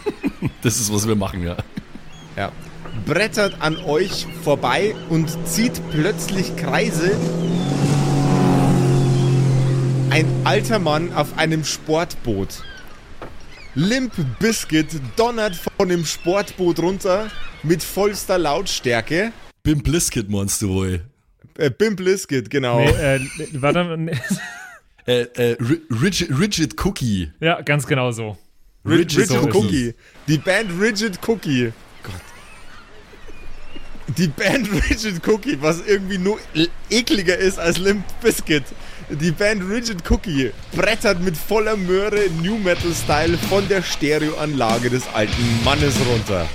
[0.62, 1.56] Das ist, was wir machen, ja.
[2.36, 2.52] Ja,
[3.06, 7.12] brettert an euch vorbei und zieht plötzlich Kreise
[10.10, 12.62] ein alter Mann auf einem Sportboot.
[13.74, 17.28] Limp Biscuit donnert von dem Sportboot runter
[17.62, 19.32] mit vollster Lautstärke.
[19.62, 21.00] Bim Blisket meinst du wohl?
[21.56, 22.80] Äh, Bim Biscuit, genau.
[22.80, 23.20] Nee, äh,
[23.54, 24.12] warte, nee.
[25.04, 27.32] Äh, äh, Ri- Rigid, Rigid Cookie.
[27.40, 28.38] ja, ganz genau so.
[28.86, 29.52] Ri- Rigid Rigid.
[29.54, 29.94] Cookie.
[30.28, 31.72] Die Band Rigid Cookie.
[34.08, 36.38] Die Band Rigid Cookie, was irgendwie nur
[36.90, 38.64] ekliger ist als Limp Biscuit.
[39.10, 45.02] Die Band Rigid Cookie brettert mit voller Möhre New Metal Style von der Stereoanlage des
[45.14, 46.48] alten Mannes runter.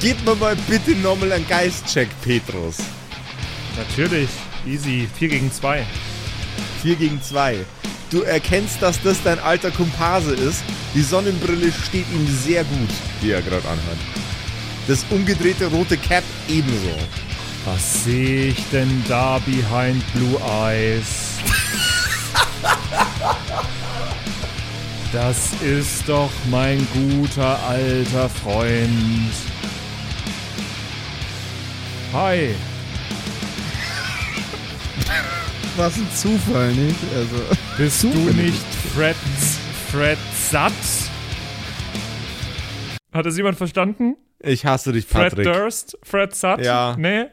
[0.00, 2.76] Gib mir mal bitte nochmal einen Geistcheck, Petrus.
[3.76, 4.28] Natürlich.
[4.66, 5.08] Easy.
[5.18, 5.84] 4 gegen 2.
[6.82, 7.58] 4 gegen 2.
[8.10, 10.62] Du erkennst, dass das dein alter Komparse ist.
[10.94, 12.90] Die Sonnenbrille steht ihm sehr gut,
[13.22, 14.23] die er gerade anhat.
[14.86, 16.98] Das umgedrehte rote Cap ebenso.
[17.64, 21.38] Was sehe ich denn da behind Blue Eyes?
[25.12, 29.32] Das ist doch mein guter alter Freund.
[32.12, 32.54] Hi.
[35.76, 36.98] Was ein Zufall, nicht?
[37.16, 37.56] Also.
[37.78, 39.16] Bist du nicht Fred,
[39.90, 40.18] Fred
[40.50, 40.72] Satt?
[43.12, 44.16] Hat es jemand verstanden?
[44.44, 45.52] Ich hasse dich, Fred Patrick.
[45.52, 45.98] Durst?
[46.02, 46.60] Fred Satt?
[46.64, 46.96] Ja.
[46.98, 47.26] Nee?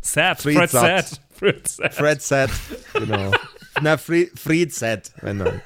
[0.00, 0.40] Sad.
[0.42, 0.70] Fred Fred.
[0.70, 1.20] Sad.
[1.38, 1.94] Fred Sad.
[1.94, 2.50] Fred Set.
[2.94, 3.30] Genau.
[3.80, 5.62] Na, Fred, Fred Set, wenn dann.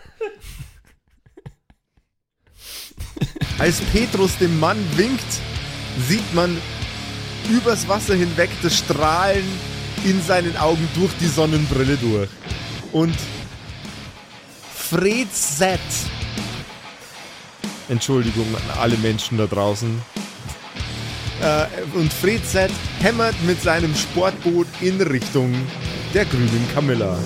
[3.58, 5.24] Als Petrus dem Mann winkt,
[6.08, 6.60] sieht man
[7.50, 9.44] übers Wasser hinweg das Strahlen
[10.04, 12.28] in seinen Augen durch die Sonnenbrille durch.
[12.92, 13.16] Und
[14.74, 15.80] Fred Set.
[17.88, 20.00] Entschuldigung an alle Menschen da draußen.
[21.42, 25.52] Äh, und Fred Set hämmert mit seinem Sportboot in Richtung
[26.14, 27.18] der grünen Camilla.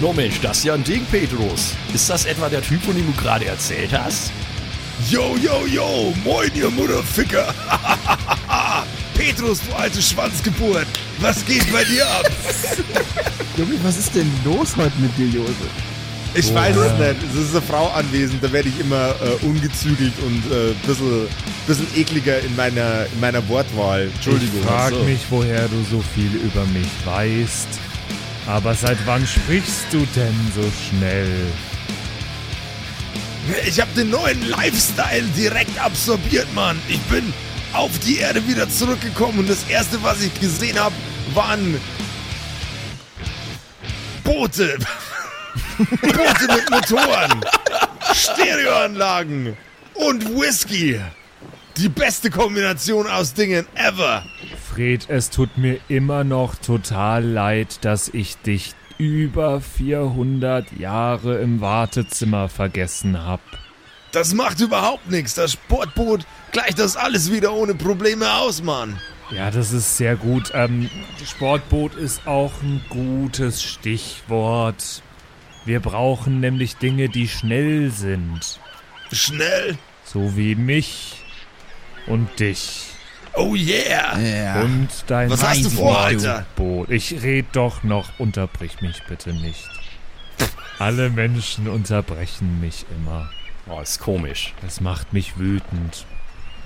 [0.00, 1.74] No Mensch, das ist ja ein Ding, Petrus.
[1.94, 4.30] Ist das etwa der Typ, von dem du gerade erzählt hast?
[5.08, 7.54] Yo, yo, yo, moin, ihr Mutterficker.
[9.14, 10.86] Petrus, du alte Schwanzgeburt.
[11.18, 12.30] Was geht bei dir ab?
[13.56, 15.89] Junge, was ist denn los heute mit dir, Josef?
[16.34, 17.32] Ich weiß es nicht.
[17.34, 21.26] Es ist eine Frau anwesend, da werde ich immer äh, ungezügelt und ein äh, bisschen,
[21.66, 24.08] bisschen ekliger in meiner, in meiner Wortwahl.
[24.14, 24.60] Entschuldigung.
[24.60, 25.02] Ich frag So.
[25.02, 27.68] mich, woher du so viel über mich weißt.
[28.46, 31.28] Aber seit wann sprichst du denn so schnell?
[33.66, 36.78] Ich habe den neuen Lifestyle direkt absorbiert, Mann.
[36.88, 37.32] Ich bin
[37.72, 40.94] auf die Erde wieder zurückgekommen und das erste, was ich gesehen habe,
[41.34, 41.76] waren
[44.24, 44.78] Boote.
[45.86, 47.40] Boote mit Motoren,
[48.12, 49.56] Stereoanlagen
[49.94, 51.00] und Whisky.
[51.78, 54.24] Die beste Kombination aus Dingen ever.
[54.70, 61.62] Fred, es tut mir immer noch total leid, dass ich dich über 400 Jahre im
[61.62, 63.40] Wartezimmer vergessen hab.
[64.12, 65.34] Das macht überhaupt nichts.
[65.34, 69.00] Das Sportboot gleicht das alles wieder ohne Probleme aus, Mann.
[69.30, 70.50] Ja, das ist sehr gut.
[70.52, 70.90] Ähm,
[71.24, 75.02] Sportboot ist auch ein gutes Stichwort.
[75.64, 78.58] Wir brauchen nämlich Dinge, die schnell sind.
[79.12, 79.76] Schnell.
[80.04, 81.22] So wie mich
[82.06, 82.86] und dich.
[83.34, 84.18] Oh yeah.
[84.18, 84.62] Ja.
[84.62, 86.46] Und dein Was hast du vor, Alter?
[86.56, 86.90] Boot.
[86.90, 88.18] Ich red doch noch.
[88.18, 89.68] Unterbrich mich bitte nicht.
[90.78, 93.30] Alle Menschen unterbrechen mich immer.
[93.68, 94.54] Oh, ist komisch.
[94.62, 96.06] Das macht mich wütend.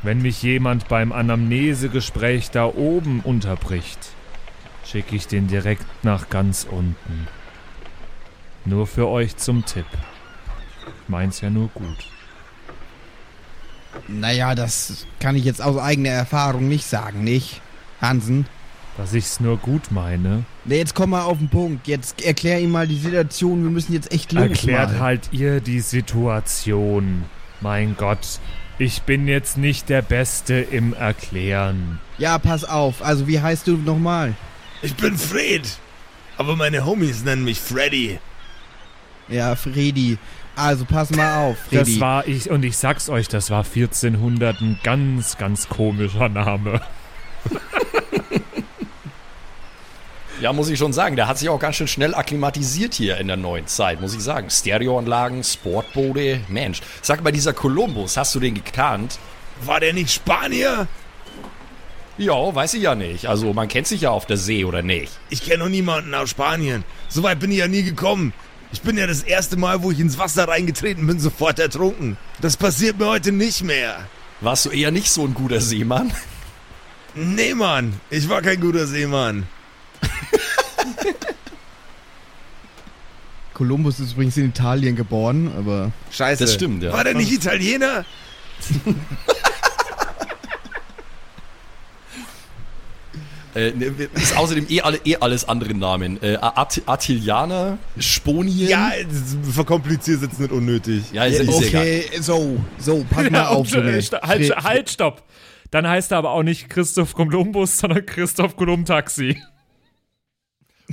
[0.02, 3.98] Wenn mich jemand beim Anamnesegespräch da oben unterbricht,
[4.84, 7.26] schicke ich den direkt nach ganz unten.
[8.64, 9.86] Nur für euch zum Tipp.
[10.86, 12.08] Ich mein's ja nur gut.
[14.08, 17.60] Naja, das kann ich jetzt aus eigener Erfahrung nicht sagen, nicht?
[18.00, 18.46] Hansen?
[18.96, 21.86] Dass ich's nur gut meine, Nee, jetzt komm mal auf den Punkt.
[21.86, 23.62] Jetzt erklär ihm mal die Situation.
[23.62, 24.44] Wir müssen jetzt echt los.
[24.44, 25.00] erklärt mal.
[25.00, 27.24] halt ihr die Situation.
[27.60, 28.40] Mein Gott,
[28.78, 32.00] ich bin jetzt nicht der Beste im Erklären.
[32.16, 33.02] Ja, pass auf.
[33.02, 34.34] Also, wie heißt du nochmal?
[34.80, 35.78] Ich bin Fred.
[36.38, 38.18] Aber meine Homies nennen mich Freddy.
[39.28, 40.18] Ja, Freddy.
[40.56, 41.92] Also, pass mal auf, Freddy.
[41.92, 46.80] Das war ich, und ich sag's euch, das war 1400 ein ganz, ganz komischer Name.
[50.40, 53.28] Ja, muss ich schon sagen, der hat sich auch ganz schön schnell akklimatisiert hier in
[53.28, 54.50] der neuen Zeit, muss ich sagen.
[54.50, 56.82] Stereoanlagen, Sportboote, Mensch.
[57.00, 59.18] Sag mal, dieser Columbus, hast du den gekannt?
[59.62, 60.86] War der nicht Spanier?
[62.18, 63.26] Ja, weiß ich ja nicht.
[63.26, 65.12] Also man kennt sich ja auf der See, oder nicht?
[65.30, 66.84] Ich kenne noch niemanden aus Spanien.
[67.08, 68.32] So weit bin ich ja nie gekommen.
[68.74, 72.16] Ich bin ja das erste Mal, wo ich ins Wasser reingetreten bin, sofort ertrunken.
[72.40, 74.08] Das passiert mir heute nicht mehr.
[74.40, 76.12] Warst du eher nicht so ein guter Seemann?
[77.14, 77.94] Nee, Mann.
[78.10, 79.46] Ich war kein guter Seemann.
[83.54, 86.42] Kolumbus ist übrigens in Italien geboren, aber Scheiße.
[86.42, 86.92] Das stimmt, ja.
[86.92, 88.04] War der nicht Italiener?
[93.54, 96.20] Äh, ne, ist außerdem eh, alle, eh alles andere Namen.
[96.22, 98.68] Äh, At Attilianer, Sponien.
[98.68, 98.90] Ja,
[99.52, 101.04] verkompliziert jetzt nicht unnötig.
[101.12, 101.82] ja ist, ist egal.
[101.82, 105.22] okay, so, so, pass mal auf, Und, äh, sta- halt, Fred- halt, stopp.
[105.70, 109.40] Dann heißt er aber auch nicht Christoph Kolumbus, sondern Christoph Kolumb Taxi.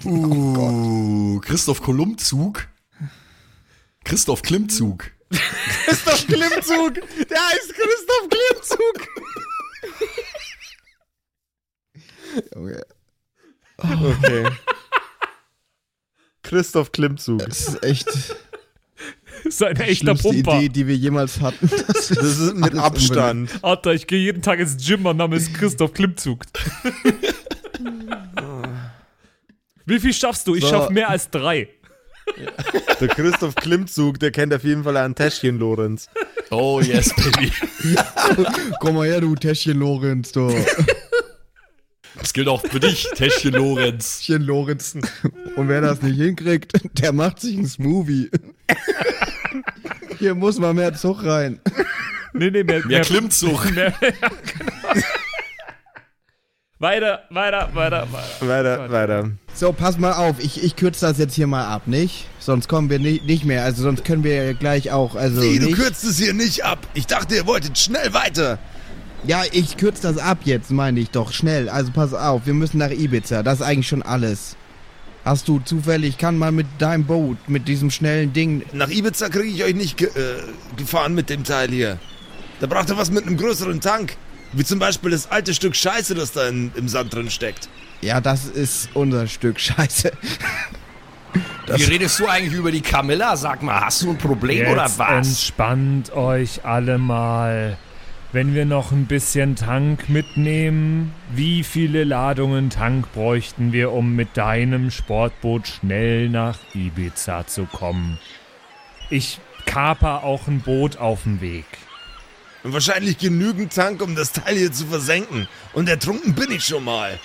[0.05, 2.67] Uh, Christoph Kolumbzug.
[4.05, 5.11] Christoph Klimmzug.
[5.85, 6.93] Christoph Klimmzug.
[7.29, 9.07] Der heißt Christoph Klimmzug.
[12.55, 12.81] Junge,
[13.77, 14.47] Okay.
[16.43, 17.39] Christoph Klimmzug.
[17.39, 18.07] Das ist echt
[19.43, 20.57] ist ein die echter Pumper.
[20.59, 21.67] Idee, die wir jemals hatten.
[21.67, 21.79] Das
[22.11, 23.49] ist, Das ist mit Abstand.
[23.63, 26.43] Alter, ich gehe jeden Tag ins Gym, mein Name ist Christoph Klimmzug.
[29.85, 30.55] Wie viel schaffst du?
[30.55, 30.69] Ich So.
[30.69, 31.69] schaff mehr als drei.
[32.99, 36.07] Der Christoph Klimmzug, der kennt auf jeden Fall ein Täschchen, Lorenz.
[36.51, 37.51] Oh yes, baby.
[38.79, 40.49] Komm mal her, du Täschchen Lorenz, du.
[42.21, 44.19] Das gilt auch für dich, Täschchen Lorenz.
[44.19, 44.95] Täschchen Lorenz.
[45.55, 48.29] Und wer das nicht hinkriegt, der macht sich einen Smoothie.
[50.19, 51.59] Hier muss mal mehr Zug rein.
[52.33, 53.69] Nee, nee, mehr, Mehr Klimmzug.
[53.75, 55.01] Mehr, ja, genau.
[56.79, 58.47] Weiter, weiter, weiter, weiter.
[58.47, 59.31] Weiter, weiter.
[59.53, 62.25] So, pass mal auf, ich, ich kürze das jetzt hier mal ab, nicht?
[62.39, 65.75] Sonst kommen wir nicht, nicht mehr, also sonst können wir gleich auch, also du nicht.
[65.75, 66.79] kürzt es hier nicht ab.
[66.95, 68.57] Ich dachte, ihr wolltet schnell weiter.
[69.23, 71.69] Ja, ich kürze das ab jetzt, meine ich doch, schnell.
[71.69, 74.55] Also pass auf, wir müssen nach Ibiza, das ist eigentlich schon alles.
[75.23, 79.49] Hast du zufällig, kann mal mit deinem Boot, mit diesem schnellen Ding, Nach Ibiza kriege
[79.53, 80.41] ich euch nicht ge äh,
[80.75, 81.99] gefahren mit dem Teil hier.
[82.59, 84.15] Da braucht ihr was mit einem größeren Tank.
[84.53, 87.69] Wie zum Beispiel das alte Stück Scheiße, das da in, im Sand drin steckt.
[88.01, 90.11] ja, das ist unser Stück Scheiße.
[91.73, 93.37] Wie redest du eigentlich über die Camilla?
[93.37, 95.27] Sag mal, hast du ein Problem oder Jetzt was?
[95.27, 97.77] entspannt euch alle mal.
[98.33, 104.37] Wenn wir noch ein bisschen Tank mitnehmen, wie viele Ladungen Tank bräuchten wir, um mit
[104.37, 108.19] deinem Sportboot schnell nach Ibiza zu kommen?
[109.09, 111.65] Ich kaper auch ein Boot auf dem Weg.
[112.63, 115.49] Und wahrscheinlich genügend Tank, um das Teil hier zu versenken.
[115.73, 117.19] Und ertrunken bin ich schon mal.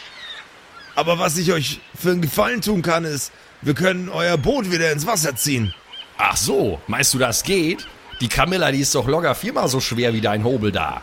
[0.96, 3.30] Aber was ich euch für einen Gefallen tun kann, ist,
[3.62, 5.72] wir können euer Boot wieder ins Wasser ziehen.
[6.18, 7.86] Ach so, meinst du, das geht?
[8.20, 11.02] Die Camilla, die ist doch locker viermal so schwer wie dein Hobel da.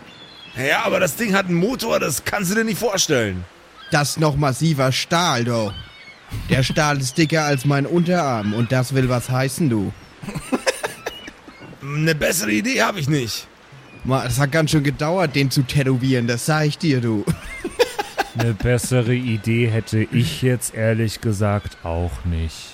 [0.57, 3.43] Ja, aber das Ding hat einen Motor, das kannst du dir nicht vorstellen.
[3.91, 5.71] Das ist noch massiver Stahl, du.
[6.49, 9.93] Der Stahl ist dicker als mein Unterarm und das will was heißen, du.
[11.83, 13.47] Eine bessere Idee habe ich nicht.
[14.03, 17.23] Ma, Das hat ganz schön gedauert, den zu tätowieren, das sag ich dir, du.
[18.37, 22.72] Eine bessere Idee hätte ich jetzt ehrlich gesagt auch nicht.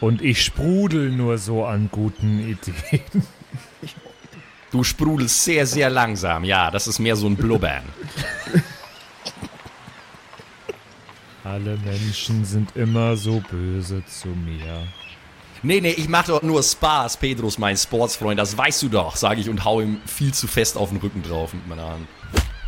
[0.00, 3.26] Und ich sprudel nur so an guten Ideen.
[4.70, 6.44] Du sprudelst sehr, sehr langsam.
[6.44, 7.82] Ja, das ist mehr so ein Blubbern.
[11.42, 14.86] Alle Menschen sind immer so böse zu mir.
[15.62, 17.16] Nee, nee, ich mach doch nur Spaß.
[17.16, 20.46] Pedro ist mein Sportsfreund, das weißt du doch, sage ich und hau ihm viel zu
[20.46, 22.06] fest auf den Rücken drauf mit meiner Hand.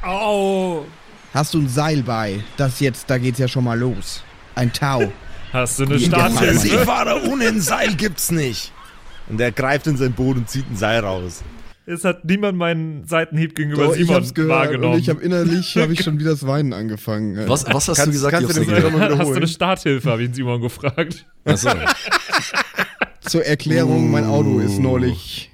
[0.03, 0.85] Au!
[1.33, 2.43] Hast du ein Seil bei?
[2.57, 4.23] Das jetzt, da geht's ja schon mal los.
[4.55, 5.13] Ein Tau.
[5.53, 6.59] Hast du eine Starthilfe?
[6.59, 8.73] Seefahrer ohne ein Seil gibt's nicht.
[9.29, 11.43] Und er greift in sein Boot und zieht ein Seil raus.
[11.85, 14.95] Es hat niemand meinen Seitenhieb gegenüber Doch, ich Simon hab's gehört wahrgenommen.
[14.95, 17.37] und ich hab innerlich, habe ich schon wieder das Weinen angefangen.
[17.49, 18.33] Was, was hast Kannst- du gesagt?
[18.33, 21.27] kannst Ich du den nicht Seil Hast du eine Starthilfe, habe ich ihn Simon gefragt.
[21.45, 21.71] Achso.
[23.23, 25.51] Zur Erklärung, mein Auto ist neulich.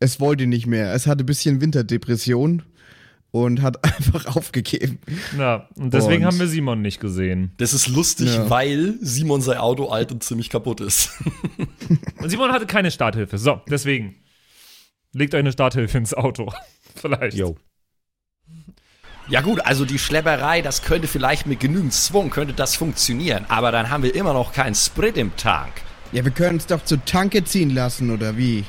[0.00, 0.92] Es wollte nicht mehr.
[0.94, 2.62] Es hatte ein bisschen Winterdepression
[3.44, 4.98] und hat einfach aufgegeben.
[5.36, 7.52] Na, und deswegen Und- haben wir Simon nicht gesehen.
[7.58, 8.48] Das ist lustig, Ja.
[8.50, 11.10] weil Simon sein Auto alt und ziemlich kaputt ist.
[12.18, 13.38] Und Simon hatte keine Starthilfe.
[13.38, 14.16] So, deswegen.
[15.12, 16.52] Legt euch eine Starthilfe ins Auto.
[16.96, 17.36] Vielleicht.
[17.36, 17.56] Jo.
[19.28, 23.44] Ja gut, also die Schlepperei, das könnte vielleicht mit genügend Schwung, könnte das funktionieren.
[23.48, 25.72] Aber dann haben wir immer noch keinen Sprit im Tank.
[26.12, 28.64] Ja, wir können es doch zur Tanke ziehen lassen, oder wie?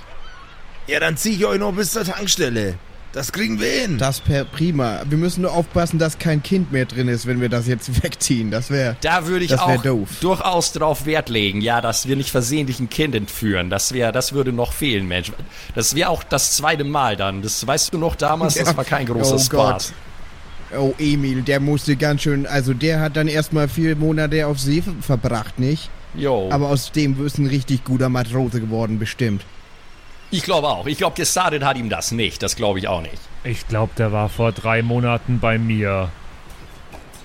[0.87, 2.77] Ja, dann zieh ich euch noch bis zur Tankstelle.
[3.13, 3.97] Das kriegen wir hin.
[3.97, 5.01] Das per prima.
[5.09, 8.51] Wir müssen nur aufpassen, dass kein Kind mehr drin ist, wenn wir das jetzt wegziehen.
[8.51, 8.95] Das wäre.
[9.01, 10.09] Da würde ich auch doof.
[10.21, 13.69] durchaus drauf Wert legen, ja, dass wir nicht versehentlich ein Kind entführen.
[13.69, 15.31] Das wäre, das würde noch fehlen, Mensch.
[15.73, 17.41] Das wäre auch das zweite Mal dann.
[17.41, 19.93] Das weißt du noch damals, das war kein großer oh Spaß.
[20.77, 24.81] Oh, Emil, der musste ganz schön, also der hat dann erstmal vier Monate auf See
[24.81, 25.89] ver- verbracht, nicht?
[26.13, 26.49] Jo.
[26.51, 29.43] Aber aus dem ist ein richtig guter Matrose geworden, bestimmt.
[30.31, 30.85] Ich glaube auch.
[30.87, 32.41] Ich glaube, gestartet hat ihm das nicht.
[32.43, 33.17] Das glaube ich auch nicht.
[33.43, 36.09] Ich glaube, der war vor drei Monaten bei mir.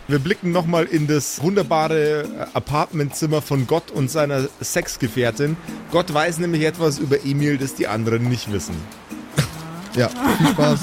[0.08, 5.56] Wir blicken nochmal in das wunderbare äh, Apartmentzimmer von Gott und seiner Sexgefährtin.
[5.90, 8.74] Gott weiß nämlich etwas über Emil, das die anderen nicht wissen.
[9.94, 10.80] Ja, viel Spaß.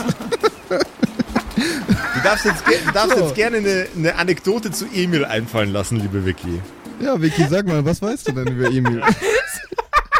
[0.69, 3.23] Du darfst jetzt, ge- du darfst So.
[3.25, 6.61] jetzt gerne eine, eine Anekdote zu Emil einfallen lassen, liebe Vicky.
[7.01, 9.01] ja, Vicky, sag mal, was weißt du denn über Emil?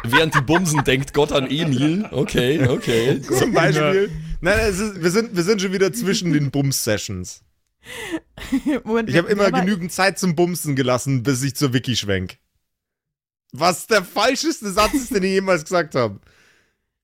[0.04, 2.08] Während die Bumsen denkt Gott an Emil.
[2.12, 3.22] Okay, okay.
[3.22, 4.10] Zum Beispiel.
[4.42, 7.44] Nein, ist, wir, sind, wir sind schon wieder zwischen den Bums-Sessions.
[9.08, 12.38] Ich habe immer genügend Zeit zum Bumsen gelassen, bis ich zur Vicky schwenk.
[13.52, 16.20] Was der falscheste Satz ist, den ich jemals gesagt habe.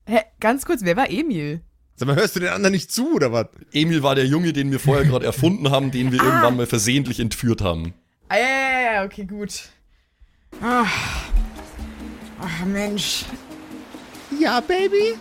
[0.06, 1.62] Hä, ganz kurz, wer war Emil?
[1.96, 3.48] Sag mal, hörst du den anderen nicht zu, oder was?
[3.72, 7.20] Emil war der Junge, den wir vorher gerade erfunden haben, den wir irgendwann mal versehentlich
[7.20, 7.94] entführt haben.
[8.30, 9.70] Ah, ja, ja, ja, okay, gut.
[10.62, 10.92] Ach,
[12.46, 13.26] ach Mensch.
[14.40, 15.18] Ja, Baby?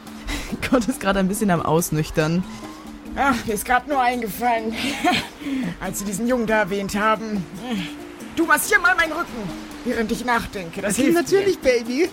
[0.70, 2.44] Gott ist gerade ein bisschen am Ausnüchtern.
[3.16, 4.74] Ach, mir ist gerade nur eingefallen,
[5.80, 7.44] als Sie diesen Jungen da erwähnt haben.
[8.36, 9.50] Du massier mal meinen Rücken,
[9.84, 10.82] während ich nachdenke.
[10.82, 11.70] Das hilft Natürlich, mir.
[11.70, 12.08] Baby.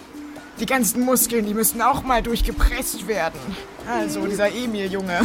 [0.59, 3.39] Die ganzen Muskeln, die müssen auch mal durchgepresst werden.
[3.89, 5.21] Also, dieser Emil-Junge.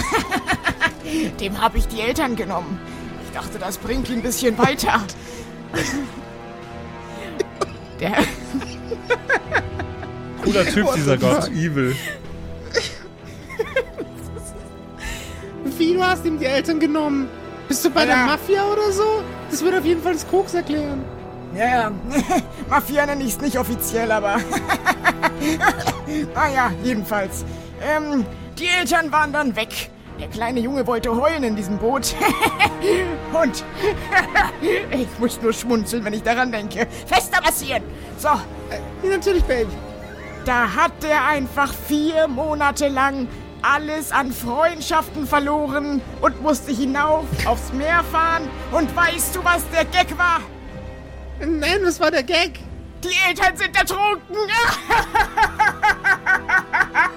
[1.41, 2.81] Dem habe ich die Eltern genommen.
[3.27, 5.05] Ich dachte, das bringt ihn ein bisschen weiter.
[8.01, 8.17] Der,
[10.43, 11.49] Cooler Typ, dieser Gott.
[11.49, 11.95] Evil.
[15.77, 17.29] Wie, du hast ihm die Eltern genommen?
[17.69, 18.27] Bist du bei der Ja.
[18.27, 19.23] Mafia oder so?
[19.51, 21.05] Das würde auf jeden Fall das Koks erklären.
[21.55, 21.93] Ja, ja.
[22.69, 24.39] Mafia nenne ich es nicht offiziell, aber.
[26.35, 27.45] naja, jedenfalls.
[27.83, 28.25] Ähm,
[28.59, 29.91] die Eltern waren dann weg.
[30.19, 32.15] Der kleine Junge wollte heulen in diesem Boot.
[33.33, 33.65] Und
[34.91, 36.89] ich muss nur schmunzeln, wenn ich daran denke.
[37.07, 37.85] Fester massieren!
[38.19, 38.31] So,
[38.71, 39.71] Ja, natürlich, Baby.
[40.45, 43.29] da hat der einfach vier Monate lang
[43.63, 48.49] alles an Freundschaften verloren und musste hinauf aufs Meer fahren.
[48.71, 50.41] Und weißt du, was der Gag war?
[51.41, 52.61] Nein, was war der Gag?
[53.03, 54.37] Die Eltern sind ertrunken.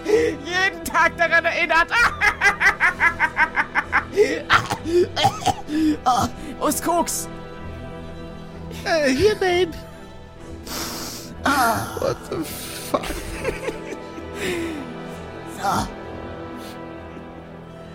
[0.06, 1.88] Jeden Tag daran erinnert.
[6.06, 6.28] oh,
[6.60, 7.28] wo ist Koks?
[8.84, 9.72] Äh, hier, Babe.
[11.44, 13.06] What the fuck?
[15.62, 15.88] So.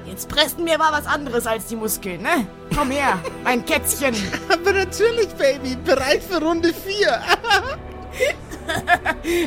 [0.06, 2.46] Jetzt pressen wir mal was anderes als die Muskeln, ne?
[2.74, 4.14] Komm her, mein Kätzchen.
[4.48, 5.76] Aber natürlich, Baby.
[5.84, 7.20] Bereit für Runde 4.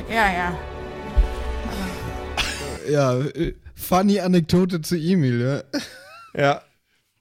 [0.09, 0.57] Ja, ja.
[2.89, 5.81] Ja, äh, funny Anekdote zu Emil, ja.
[6.33, 6.61] Ja.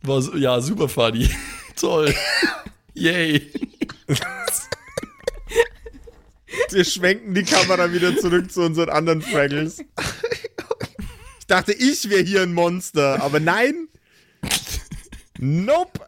[0.03, 1.29] War ja, super funny.
[1.77, 2.15] Toll.
[2.95, 3.51] Yay.
[6.71, 9.79] Wir schwenken die Kamera wieder zurück zu unseren anderen Fraggles.
[11.39, 13.89] Ich dachte, ich wäre hier ein Monster, aber nein.
[15.39, 16.01] Nope.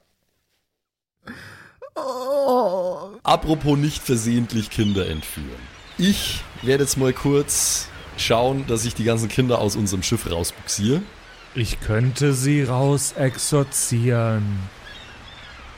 [3.23, 5.61] Apropos nicht versehentlich Kinder entführen.
[5.99, 11.03] Ich werde jetzt mal kurz schauen, dass ich die ganzen Kinder aus unserem Schiff rausbuxiere.
[11.55, 14.61] Ich könnte sie raus exorzieren.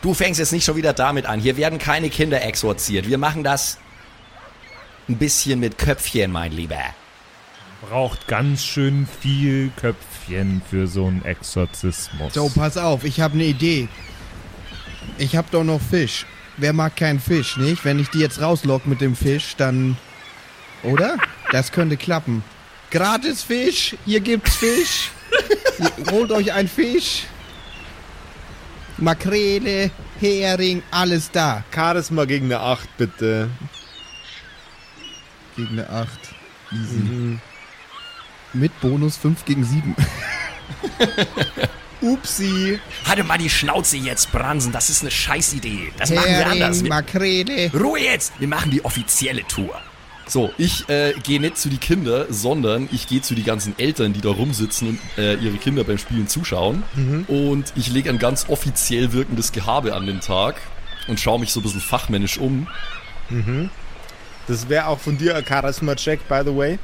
[0.03, 1.41] Du fängst jetzt nicht schon wieder damit an.
[1.41, 3.09] Hier werden keine Kinder exorziert.
[3.09, 3.79] Wir machen das
[5.09, 6.83] ein bisschen mit Köpfchen, mein Lieber.
[7.89, 12.35] Braucht ganz schön viel Köpfchen für so einen Exorzismus.
[12.35, 13.89] So, pass auf, ich habe eine Idee.
[15.19, 16.27] Ich habe doch noch Fisch.
[16.57, 17.85] Wer mag keinen Fisch, nicht?
[17.85, 19.97] Wenn ich die jetzt rauslock mit dem Fisch, dann...
[20.83, 21.17] Oder?
[21.51, 22.45] Das könnte klappen.
[22.91, 25.11] Gratis Fisch, hier gibt's Fisch.
[26.11, 27.25] Holt euch ein Fisch.
[28.99, 29.91] Makrele,
[30.21, 31.65] Hering, alles da.
[31.75, 33.51] Charisma gegen eine 8, bitte.
[35.63, 36.09] Gegen eine 8.
[36.73, 37.39] Easy.
[38.53, 39.95] Mit Bonus 5 gegen 7.
[42.01, 42.81] Upsi.
[43.05, 44.73] Hatte mal die Schnauze jetzt, Bransen.
[44.73, 45.93] Das ist eine Scheißidee.
[45.99, 46.83] Das machen wir Hering, anders.
[46.83, 47.71] Wir, Makrele.
[47.73, 48.33] Ruhe jetzt!
[48.41, 49.81] Wir machen die offizielle Tour.
[50.27, 54.13] So, ich äh, gehe nicht zu die Kinder, sondern ich gehe zu die ganzen Eltern,
[54.13, 56.83] die da rumsitzen und äh, ihre Kinder beim Spielen zuschauen.
[57.29, 60.57] Und ich lege ein ganz offiziell wirkendes Gehabe an den Tag
[61.07, 62.67] und schaue mich so ein bisschen fachmännisch um.
[64.49, 66.79] Das wäre auch von dir ein Charisma-Check, by the way.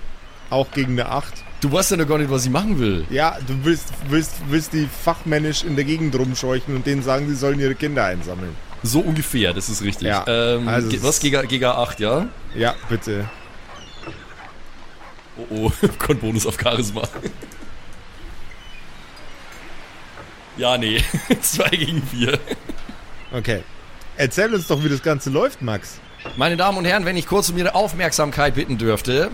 [0.50, 1.32] Auch gegen eine 8.
[1.60, 3.04] Du weißt ja noch gar nicht, was ich machen will.
[3.10, 7.34] Ja, du willst, willst, willst die fachmännisch in der Gegend rumscheuchen und denen sagen, sie
[7.34, 8.54] sollen ihre Kinder einsammeln.
[8.84, 10.06] So ungefähr, das ist richtig.
[10.06, 12.28] Ja, ähm, also was, Giga, Giga 8, ja?
[12.54, 13.28] Ja, bitte.
[15.36, 17.02] Oh oh, kein Bonus auf Charisma.
[20.56, 21.02] Ja, nee.
[21.40, 22.38] Zwei gegen vier.
[23.32, 23.62] Okay.
[24.16, 26.00] Erzähl uns doch, wie das Ganze läuft, Max.
[26.36, 29.30] Meine Damen und Herren, wenn ich kurz um Ihre Aufmerksamkeit bitten dürfte.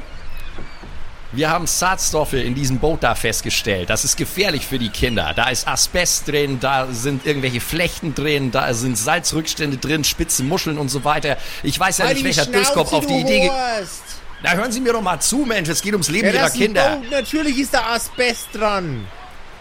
[1.33, 3.91] Wir haben Schadstoffe in diesem Boot da festgestellt.
[3.91, 5.33] Das ist gefährlich für die Kinder.
[5.35, 10.79] Da ist Asbest drin, da sind irgendwelche Flechten drin, da sind Salzrückstände drin, spitze Muscheln
[10.79, 11.37] und so weiter.
[11.65, 13.41] Ich weiß ja Halt nicht, welcher Schnauze, auf die Idee...
[13.41, 14.03] ge- Horst.
[14.45, 15.69] Na, hören Sie mir doch mal zu, Mensch.
[15.69, 16.97] Es geht ums Leben Ja, Ihrer Kinder.
[16.99, 19.05] Boot, natürlich ist da Asbest dran.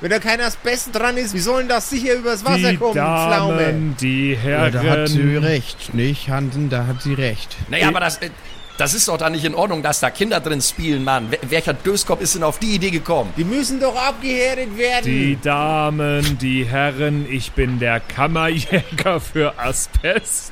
[0.03, 3.63] Wenn da kein Asbest dran ist, wie sollen das sicher übers Wasser Die kommen, Pflaume?
[3.63, 5.43] Damen, die Ja, da hat sie Herren.
[5.45, 7.55] recht, nicht, Hansen, da hat sie recht.
[7.69, 8.29] Naja, aber das, äh,
[8.77, 11.29] das ist doch da nicht in Ordnung, dass da Kinder drin spielen, Mann.
[11.43, 13.33] Welcher Döskopf ist denn auf die Idee gekommen?
[13.37, 15.05] Die müssen doch abgehärtet werden.
[15.05, 20.51] Die Damen, die Herren, ich bin der Kammerjäger für Asbest.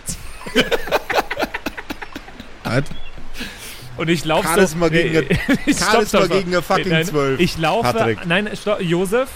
[4.02, 4.54] Und ich laufe so...
[4.56, 5.28] Charisma gegen eine-
[5.68, 7.40] Ich Charisma gegen eine fucking Nein, 12.
[7.40, 7.94] Ich laufe...
[7.94, 8.26] Patrick.
[8.26, 9.30] Nein, stopp, Josef?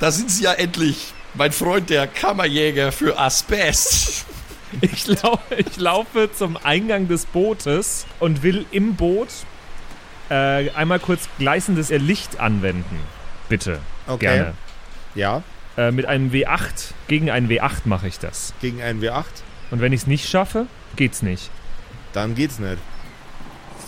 [0.00, 4.26] Da sind Sie ja endlich, mein Freund, der Kammerjäger für Asbest.
[4.80, 9.28] Ich, lau ich laufe zum Eingang des Bootes und will im Boot
[10.30, 12.98] äh, einmal kurz gleißendes Licht anwenden.
[13.50, 13.80] Bitte.
[14.06, 14.24] Okay.
[14.24, 14.54] Gerne.
[15.14, 15.42] Ja,
[15.76, 18.54] Äh, mit einem W8, gegen einen W8 mache ich das.
[18.62, 19.24] gegen einen W8.
[19.70, 21.50] Und wenn ich es nicht schaffe, geht's nicht.
[22.14, 22.78] Dann geht's nicht.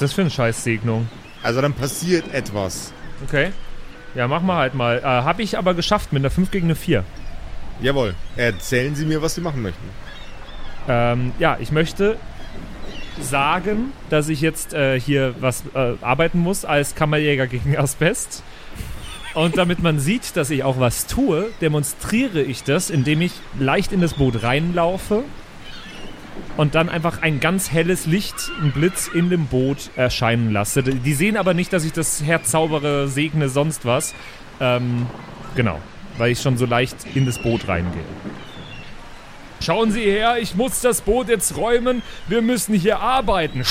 [0.05, 1.09] Das für eine Scheißsegnung?
[1.43, 2.93] Also dann passiert etwas.
[3.27, 3.53] Okay.
[4.15, 4.99] Ja, mach mal halt mal.
[4.99, 7.05] Äh, Habe ich aber geschafft mit einer 5 gegen eine 4.
[7.81, 8.15] Jawohl.
[8.37, 9.89] Erzählen Sie mir, was Sie machen möchten.
[10.89, 12.19] Ähm, ja, ich möchte
[13.19, 18.43] sagen, dass ich jetzt äh, hier was äh, arbeiten muss als Kammerjäger gegen Asbest.
[19.33, 23.91] Und damit man sieht, dass ich auch was tue, demonstriere ich das, indem ich leicht
[23.91, 25.25] in das Boot reinlaufe
[26.57, 30.83] und dann einfach ein ganz helles Licht, ein Blitz in dem Boot erscheinen lasse.
[30.83, 34.15] Die sehen aber nicht, dass ich das herzaubere, segne, sonst was.
[34.61, 35.07] Ähm,
[35.57, 35.81] genau,
[36.19, 38.05] weil ich schon so leicht in das Boot reingehe.
[39.61, 42.03] Schauen Sie her, ich muss das Boot jetzt räumen.
[42.29, 43.65] Wir müssen hier arbeiten.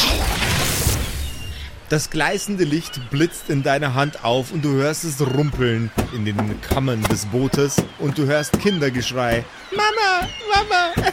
[1.94, 6.60] Das gleißende Licht blitzt in deiner Hand auf und du hörst es rumpeln in den
[6.62, 9.46] Kammern des Bootes und du hörst Kindergeschrei.
[9.70, 11.04] Mama, Mama, ich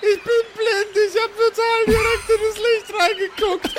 [0.00, 3.74] bin blind, ich hab total direkt in das Licht reingeguckt.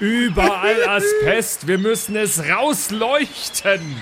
[0.00, 1.68] Überall Asbest.
[1.68, 3.96] Wir müssen es rausleuchten.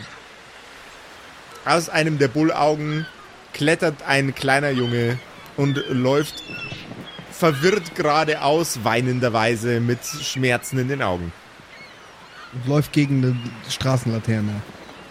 [1.66, 3.06] Aus einem der Bullaugen
[3.52, 5.18] klettert ein kleiner Junge
[5.58, 6.42] und läuft
[7.44, 11.30] verwirrt geradeaus, weinenderweise mit Schmerzen in den Augen.
[12.54, 13.36] Und läuft gegen eine
[13.68, 14.62] Straßenlaterne.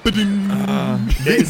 [0.04, 0.26] Vicky,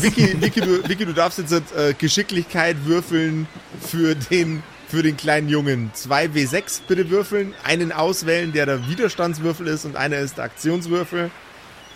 [0.04, 3.48] Vicky, Vicky, du, Vicky, du darfst jetzt äh, Geschicklichkeit würfeln
[3.80, 5.90] für den, für den kleinen Jungen.
[5.96, 11.32] 2W6 bitte würfeln, einen auswählen, der der Widerstandswürfel ist und einer ist der Aktionswürfel.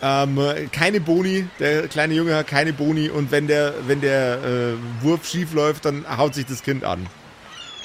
[0.01, 0.39] Ähm,
[0.71, 5.27] keine Boni, der kleine Junge hat keine Boni und wenn der, wenn der äh, Wurf
[5.27, 7.05] schief läuft, dann haut sich das Kind an.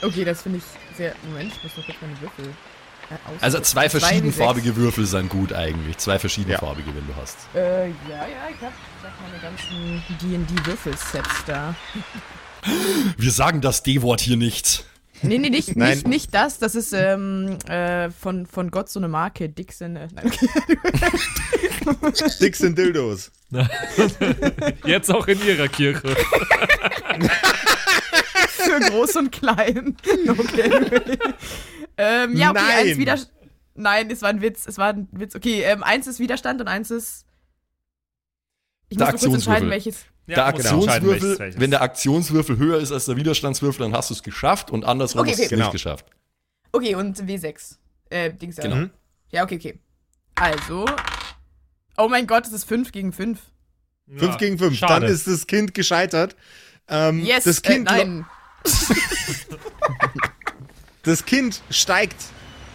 [0.00, 1.14] Okay, das finde ich sehr.
[1.24, 2.46] Moment, ich muss noch kurz meine Würfel.
[3.10, 5.98] äh, Also zwei verschiedenfarbige Würfel sind gut eigentlich.
[5.98, 7.36] Zwei verschiedenfarbige, wenn du hast.
[7.54, 11.74] Äh, ja, ja, ich hab, ich hab meine ganzen D&D-Würfelsets da.
[13.16, 14.84] Wir sagen das D-Wort hier nicht.
[15.24, 15.90] Nee, nee, nicht, Nein.
[15.90, 16.58] nicht, nicht das.
[16.58, 19.48] Das ist ähm, äh, von, von Gott so eine Marke.
[19.48, 19.94] Dixon.
[19.96, 20.08] Äh,
[22.52, 23.30] sind Dildos.
[24.84, 26.16] Jetzt auch in Ihrer Kirche.
[29.02, 29.96] Groß und klein.
[30.28, 31.18] Okay.
[31.96, 32.86] ähm, ja, okay, Nein.
[32.88, 33.18] eins wieder.
[33.74, 34.66] Nein, es war ein Witz.
[34.66, 35.34] Es war ein Witz.
[35.34, 37.26] Okay, ähm, eins ist Widerstand und eins ist.
[38.88, 40.04] Ich Der muss nur kurz entscheiden, welches.
[40.28, 41.60] der musst entscheiden, Aktionswürfel, welches.
[41.60, 45.22] wenn der Aktionswürfel höher ist als der Widerstandswürfel, dann hast du es geschafft und andersrum
[45.22, 45.54] Okay, hast du es okay.
[45.56, 45.66] Genau.
[45.66, 46.06] nicht geschafft.
[46.72, 47.76] Okay, und W6.
[48.10, 48.62] Äh, Dings ja.
[48.64, 48.90] Genau.
[49.30, 49.78] Ja, okay, okay.
[50.34, 50.84] Also.
[51.96, 53.38] Oh mein Gott, es ist 5 gegen 5.
[54.16, 54.76] 5 gegen 5.
[54.76, 55.06] schade.
[55.06, 56.36] Dann ist das Kind gescheitert.
[56.88, 58.26] Ähm, Yes, das Kind äh, nein.
[61.04, 62.22] Das Kind steigt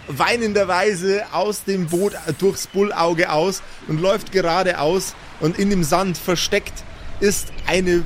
[0.10, 6.84] weinenderweise aus dem Boot durchs Bullauge aus und läuft geradeaus und in dem Sand versteckt
[7.22, 8.06] ist eine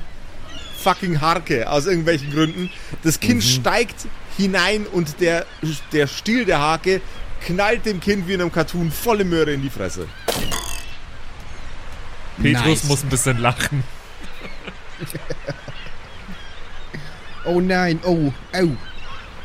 [0.78, 2.70] fucking Harke aus irgendwelchen Gründen.
[3.04, 4.08] Das Kind steigt
[4.38, 5.46] hinein und der,
[5.92, 7.02] der Stiel der Hake
[7.46, 10.08] knallt dem Kind wie in einem Cartoon volle Möhre in die Fresse.
[12.42, 12.84] Petrus Nice.
[12.86, 13.84] muss ein bisschen lachen.
[17.46, 18.70] Oh nein, oh, oh.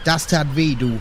[0.04, 0.98] Das tat weh, du.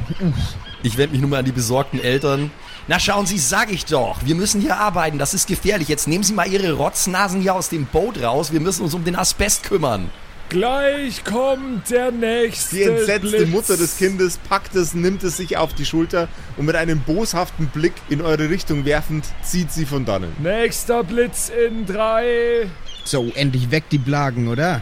[0.82, 2.52] Ich wende mich nur mal an die besorgten Eltern.
[2.88, 4.18] Na schauen Sie, sag ich doch.
[4.24, 5.18] Wir müssen hier arbeiten.
[5.18, 5.88] Das ist gefährlich.
[5.88, 8.52] Jetzt nehmen Sie mal Ihre Rotznasen hier aus dem Boot raus.
[8.52, 10.10] Wir müssen uns um den Asbest kümmern.
[10.50, 13.50] Gleich kommt der nächste Die entsetzte Blitz.
[13.50, 16.28] Mutter des Kindes packt es, nimmt es sich auf die Schulter
[16.58, 20.34] und mit einem boshaften Blick in eure Richtung werfend, zieht sie von dannen.
[20.38, 22.68] Nächster Blitz in drei,
[23.06, 24.82] So, endlich weg die Blagen, oder?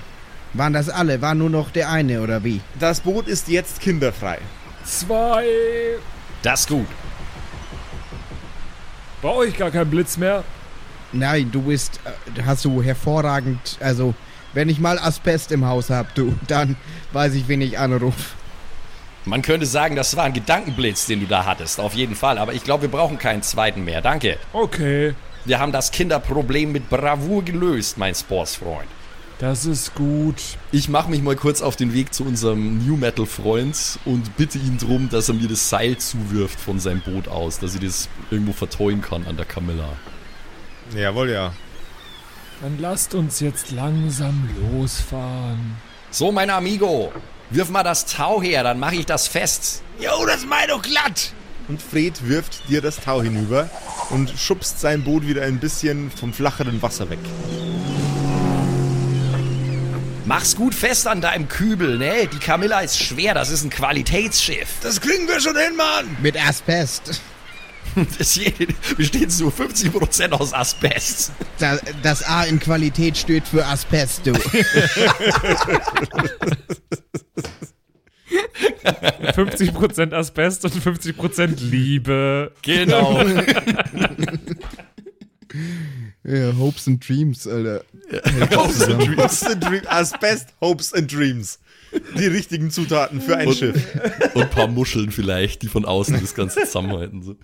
[0.54, 1.22] Waren das alle?
[1.22, 2.62] War nur noch der eine, oder wie?
[2.80, 4.38] Das Boot ist jetzt kinderfrei.
[4.86, 5.46] Zwei.
[6.44, 6.88] Das ist gut.
[9.22, 10.44] Brauche ich gar keinen Blitz mehr.
[11.12, 14.14] Nein, du bist, äh, hast du hervorragend, also,
[14.54, 16.76] wenn ich mal Asbest im Haus hab, du, dann
[17.14, 18.36] weiß ich, wen ich anrufe.
[19.26, 22.38] Man könnte sagen, das war ein Gedankenblitz, den du da hattest, auf jeden Fall.
[22.38, 24.02] Aber ich glaube, wir brauchen keinen zweiten mehr.
[24.02, 24.38] Danke.
[24.52, 28.88] Okay, Wir haben das Kinderproblem mit Bravour gelöst, mein Sportsfreund.
[29.40, 30.36] Das ist gut.
[30.72, 34.58] Ich mache mich mal kurz auf den Weg zu unserem New Metal Freund und bitte
[34.58, 38.10] ihn drum, dass er mir das Seil zuwirft von seinem Boot aus, dass ich das
[38.32, 39.90] irgendwo verteuen kann an der Camilla.
[40.96, 41.54] Jawohl, ja.
[42.62, 45.76] Dann lasst uns jetzt langsam losfahren.
[46.12, 47.12] So, mein Amigo,
[47.50, 49.82] wirf mal das Tau her, dann mache ich das fest.
[50.00, 51.34] Jo, das mach doch glatt!
[51.68, 53.70] Und Fred wirft dir das Tau hinüber
[54.10, 57.20] und schubst sein Boot wieder ein bisschen vom flacheren Wasser weg.
[60.26, 62.28] Mach's gut fest an deinem Kübel, ne?
[62.32, 64.80] Die Camilla ist schwer, das ist ein Qualitätsschiff.
[64.82, 66.18] Das kriegen wir schon hin, Mann!
[66.22, 67.22] Mit Asbest.
[68.18, 68.52] Das hier
[68.98, 71.32] besteht zu 50% aus Asbest.
[71.60, 74.32] Das, das A in Qualität steht für Asbest, du.
[78.84, 82.52] 50% Asbest und 50% Liebe.
[82.64, 83.24] Genau.
[86.24, 87.84] ja, Hopes and Dreams, Alter.
[88.56, 89.44] Hopes and Dreams.
[89.44, 89.88] and Dreams.
[89.88, 91.60] Asbest, Hopes and Dreams.
[92.18, 93.86] Die richtigen Zutaten für ein Und- Schiff.
[94.34, 97.22] Und ein paar Muscheln vielleicht, die von außen das Ganze zusammenhalten.
[97.24, 97.36] So.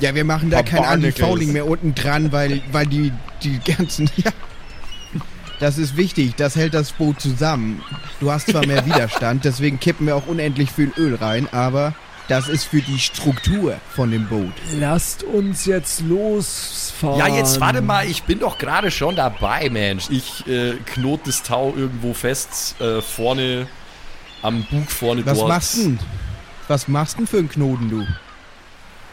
[0.00, 0.84] Ja, wir machen da kein.
[0.84, 3.12] Anti-Fouling mehr unten dran, weil, weil die,
[3.42, 4.30] die ganzen, ja.
[5.60, 7.80] Das ist wichtig, das hält das Boot zusammen.
[8.20, 11.94] Du hast zwar mehr Widerstand, deswegen kippen wir auch unendlich viel Öl rein, aber
[12.28, 14.52] das ist für die Struktur von dem Boot.
[14.72, 17.18] Lasst uns jetzt losfahren.
[17.18, 20.08] Ja, jetzt warte mal, ich bin doch gerade schon dabei, Mensch.
[20.10, 23.66] Ich äh, knot das Tau irgendwo fest, äh, vorne
[24.42, 25.48] am Bug vorne Was dort.
[25.48, 25.98] machst denn?
[26.68, 28.06] Was machst denn für einen Knoten, du?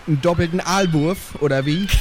[0.07, 1.88] Einen doppelten Aalwurf, oder wie?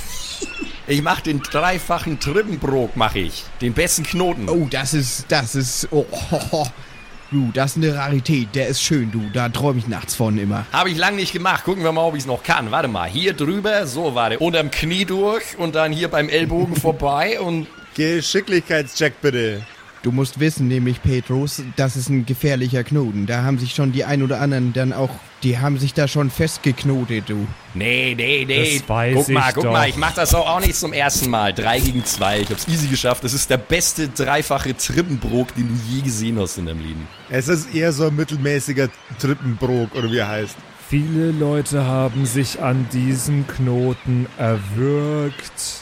[0.87, 3.45] Ich mach den dreifachen Trippenbrook, mach ich.
[3.61, 4.49] Den besten Knoten.
[4.49, 6.67] Oh, das ist, das ist, oh, ho, ho.
[7.33, 10.67] Du, das ist eine Rarität, der ist schön, du, da träume ich nachts von immer.
[10.73, 11.63] Habe ich lang nicht gemacht.
[11.63, 12.73] Gucken wir mal, ob ich es noch kann.
[12.73, 14.41] Warte mal, hier drüber, so, warte.
[14.41, 19.63] Unterm Knie durch und dann hier beim Ellbogen vorbei und Geschicklichkeitscheck bitte.
[20.03, 23.27] Du musst wissen, nämlich Petrus, das ist ein gefährlicher Knoten.
[23.27, 25.11] Da haben sich schon die ein oder anderen dann auch,
[25.43, 27.47] die haben sich da schon festgeknotet, du.
[27.75, 28.79] Nee, nee, nee.
[28.79, 29.73] Das weiß guck mal, ich guck doch.
[29.73, 31.53] mal, ich mach das auch, auch nicht zum ersten Mal.
[31.53, 32.41] Drei gegen zwei.
[32.41, 33.25] Ich hab's easy geschafft.
[33.25, 37.07] Das ist der beste dreifache Trippenbrook, den du je gesehen hast in deinem Leben.
[37.29, 38.89] Es ist eher so ein mittelmäßiger
[39.19, 40.57] Trippenbrok, oder wie er heißt.
[40.89, 45.80] Viele Leute haben sich an diesem Knoten erwürgt,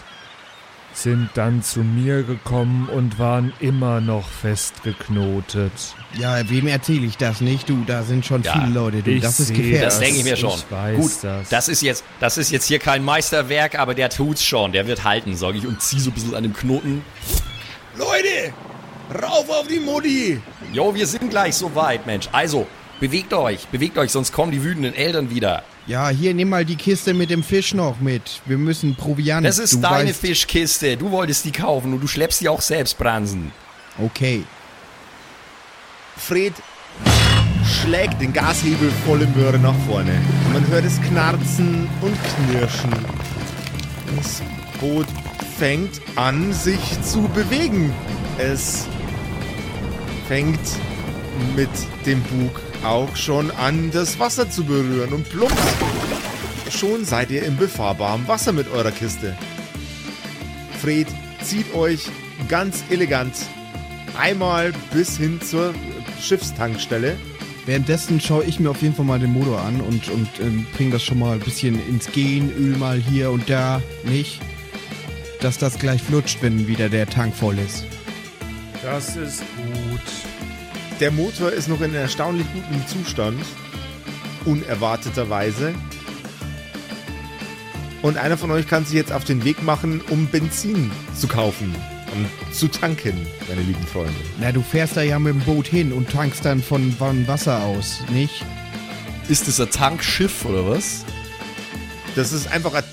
[1.02, 5.72] sind dann zu mir gekommen und waren immer noch festgeknotet.
[6.18, 7.68] Ja, wem erzähle ich das nicht?
[7.68, 9.10] Du, da sind schon Ja, viele Leute, du.
[9.10, 9.80] ich Das ist gefährlich.
[9.82, 10.60] Das denke ich mir Ich schon.
[10.70, 11.48] weiß Gut, das.
[11.48, 14.72] das ist jetzt, das ist jetzt hier kein Meisterwerk, aber der tut's schon.
[14.72, 15.66] Der wird halten, sag ich.
[15.66, 17.02] Und Zieh so ein bisschen an dem Knoten.
[17.96, 18.52] Leute,
[19.22, 20.40] rauf auf die Mutti!
[20.72, 22.28] Jo, wir sind gleich soweit, Mensch.
[22.32, 22.66] Also,
[23.00, 25.62] bewegt euch, bewegt euch, sonst kommen die wütenden Eltern wieder.
[25.88, 28.42] Ja, hier, nimm mal die Kiste mit dem Fisch noch mit.
[28.44, 29.46] Wir müssen Proviant.
[29.46, 30.96] Das ist du deine weißt- Fischkiste.
[30.98, 33.52] Du wolltest die kaufen und du schleppst die auch selbst, Bransen.
[33.98, 34.44] Okay.
[36.18, 36.52] Fred
[37.64, 40.12] schlägt den Gashebel volle Möhre nach vorne.
[40.52, 42.16] Man hört es knarzen und
[42.46, 42.90] knirschen.
[44.14, 44.42] Das
[44.80, 45.06] Boot
[45.58, 47.94] fängt an, sich zu bewegen.
[48.36, 48.86] Es
[50.28, 50.60] fängt
[51.56, 51.70] mit
[52.04, 55.12] dem Bug auch schon an, das Wasser zu berühren.
[55.12, 55.54] Und plumps,
[56.70, 59.36] schon seid ihr im befahrbaren Wasser mit eurer Kiste.
[60.80, 61.08] Fred
[61.42, 62.06] zieht euch
[62.48, 63.34] ganz elegant
[64.18, 65.74] einmal bis hin zur
[66.20, 67.16] Schiffstankstelle.
[67.66, 70.92] Währenddessen schaue ich mir auf jeden Fall mal den Motor an und, und ähm, bringe
[70.92, 74.40] das schon mal ein bisschen ins Gehen, Öl mal hier und da, nicht?
[75.40, 77.84] Dass das gleich flutscht, wenn wieder der Tank voll ist.
[78.82, 80.27] Das ist gut.
[81.00, 83.40] Der Motor ist noch in erstaunlich gutem Zustand.
[84.44, 85.72] Unerwarteterweise.
[88.02, 91.72] Und einer von euch kann sich jetzt auf den Weg machen, um Benzin zu kaufen
[92.14, 94.12] und zu tanken, meine lieben Freunde.
[94.40, 97.62] Na, du fährst da ja mit dem Boot hin und tankst dann von, von Wasser
[97.62, 98.44] aus, nicht?
[99.28, 101.04] Ist das ein Tankschiff oder was?
[102.16, 102.84] Das ist einfach, ein,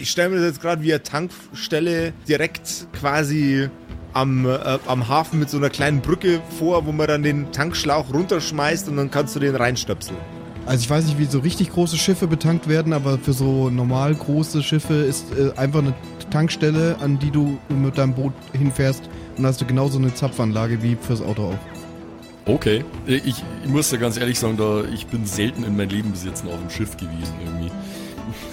[0.00, 3.68] ich stelle mir das jetzt gerade wie eine Tankstelle direkt quasi
[4.12, 8.12] am, äh, am Hafen mit so einer kleinen Brücke vor, wo man dann den Tankschlauch
[8.12, 10.18] runterschmeißt und dann kannst du den reinstöpseln.
[10.64, 14.14] Also ich weiß nicht, wie so richtig große Schiffe betankt werden, aber für so normal
[14.14, 15.94] große Schiffe ist äh, einfach eine
[16.30, 19.02] Tankstelle, an die du mit deinem Boot hinfährst
[19.36, 21.58] und hast du genauso eine Zapfanlage wie fürs Auto auch.
[22.44, 22.84] Okay.
[23.06, 26.24] Ich, ich muss ja ganz ehrlich sagen, da ich bin selten in meinem Leben bis
[26.24, 27.70] jetzt noch auf dem Schiff gewesen irgendwie.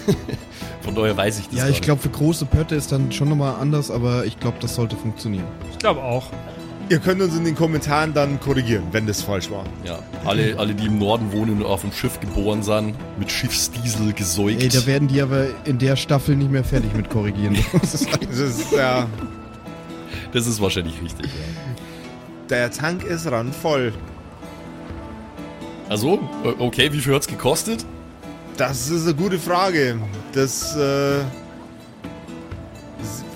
[0.82, 3.56] Von daher weiß ich das Ja, ich glaube, für große Pötte ist dann schon nochmal
[3.60, 5.44] anders, aber ich glaube, das sollte funktionieren.
[5.70, 6.30] Ich glaube auch.
[6.88, 9.64] Ihr könnt uns in den Kommentaren dann korrigieren, wenn das falsch war.
[9.84, 14.12] Ja, alle, alle, die im Norden wohnen und auf dem Schiff geboren sind, mit Schiffsdiesel
[14.12, 14.60] gesäugt.
[14.60, 17.56] Ey, da werden die aber in der Staffel nicht mehr fertig mit korrigieren.
[17.80, 19.06] Das ist Das ist, ja,
[20.32, 21.74] das ist wahrscheinlich richtig, ja.
[22.48, 23.92] der Tank ist randvoll.
[25.88, 27.84] Also, äh, okay, wie viel hat's gekostet?
[28.60, 29.98] Das ist eine gute Frage.
[30.34, 31.20] Das, äh,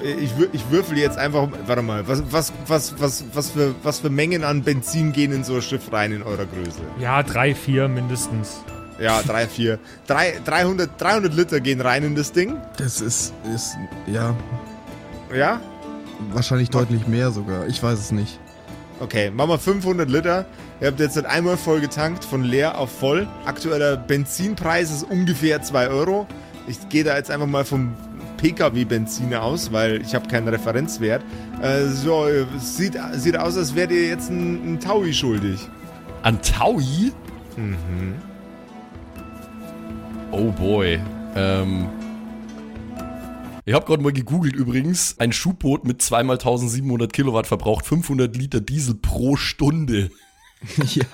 [0.03, 1.49] ich, wür- ich würfel jetzt einfach.
[1.67, 5.43] Warte mal, was, was, was, was, was, für, was für Mengen an Benzin gehen in
[5.43, 6.81] so ein Schiff rein in eurer Größe?
[7.01, 8.61] Ja, drei, vier mindestens.
[9.01, 9.79] Ja, drei, vier.
[10.07, 12.59] Drei, 300, 300 Liter gehen rein in das Ding.
[12.77, 14.37] Das ist, ist, ja,
[15.35, 15.59] Ja?
[16.33, 17.67] wahrscheinlich deutlich mehr sogar.
[17.67, 18.39] Ich weiß es nicht.
[19.01, 20.47] Okay, machen wir 500 Liter.
[20.81, 23.27] Ihr habt jetzt einmal voll getankt, von leer auf voll.
[23.45, 26.27] Aktueller Benzinpreis ist ungefähr 2 Euro.
[26.69, 27.95] Ich gehe da jetzt einfach mal vom
[28.39, 31.23] PKW-Benzin aus, weil ich habe keinen Referenzwert.
[31.63, 32.27] Äh, so,
[32.59, 35.69] sieht, sieht aus, als wärt ihr jetzt ein, ein Taui schuldig.
[36.23, 37.13] An Taui?
[37.57, 38.15] Mhm.
[40.31, 41.01] Oh boy.
[41.37, 41.89] Ähm.
[43.67, 45.19] Ich habe gerade mal gegoogelt übrigens.
[45.19, 50.11] Ein Schubboot mit 2 mal 1700 Kilowatt verbraucht 500 Liter Diesel pro Stunde.
[50.77, 51.05] ja.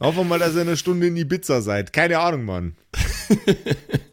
[0.00, 1.92] Hoffen wir mal, dass ihr eine Stunde in Ibiza seid.
[1.92, 2.76] Keine Ahnung, Mann.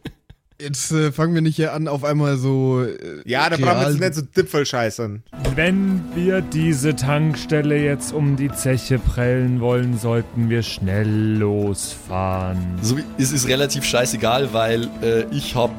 [0.62, 2.82] Jetzt äh, fangen wir nicht hier an, auf einmal so.
[2.84, 5.22] Äh, Ja, da brauchen wir jetzt nicht so Dipfel scheißern.
[5.56, 12.58] Wenn wir diese Tankstelle jetzt um die Zeche prellen wollen, sollten wir schnell losfahren.
[12.80, 15.72] So, wie- es ist relativ scheißegal, weil äh, ich habe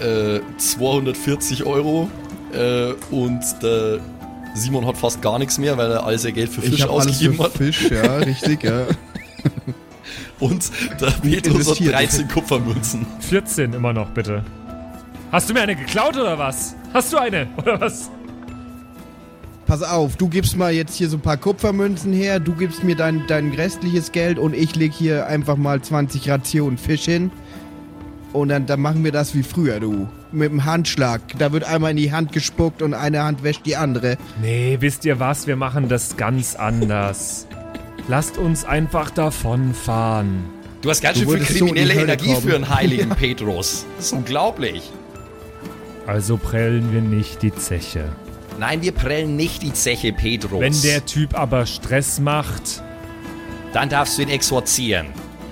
[0.00, 2.10] äh, 240 Euro
[2.52, 4.00] äh, und der
[4.56, 6.92] Simon hat fast gar nichts mehr, weil er all sein Geld für Ich Fisch habe
[6.94, 7.52] alles ausgegeben für hat.
[7.52, 8.86] Fisch, ja, richtig, ja.
[10.40, 10.70] Und
[11.00, 11.94] der Petrus hat investiert.
[11.94, 13.06] 13 Kupfermünzen.
[13.20, 14.44] 14 immer noch, bitte.
[15.32, 16.74] Hast du mir eine geklaut oder was?
[16.92, 18.10] Hast du eine oder was?
[19.66, 22.96] Pass auf, du gibst mal jetzt hier so ein paar Kupfermünzen her, du gibst mir
[22.96, 27.30] dein, dein restliches Geld und ich leg hier einfach mal 20 Rationen Fisch hin.
[28.34, 30.08] Und dann, dann machen wir das wie früher, du.
[30.32, 31.20] Mit dem Handschlag.
[31.38, 34.18] Da wird einmal in die Hand gespuckt und eine Hand wäscht die andere.
[34.42, 35.46] Nee, wisst ihr was?
[35.46, 37.46] Wir machen das ganz anders.
[38.08, 40.44] Lasst uns einfach davonfahren.
[40.82, 42.42] Du hast ganz Du schön viel würdest so in kriminelle Energie kommen.
[42.48, 43.86] für einen heiligen Petrus.
[43.96, 44.90] Das ist unglaublich.
[46.06, 48.12] Also prellen wir nicht die Zeche.
[48.58, 50.60] Nein, wir prellen nicht die Zeche Petrus.
[50.60, 52.82] Wenn der Typ aber Stress macht,
[53.72, 55.06] Dann darfst du ihn exorzieren.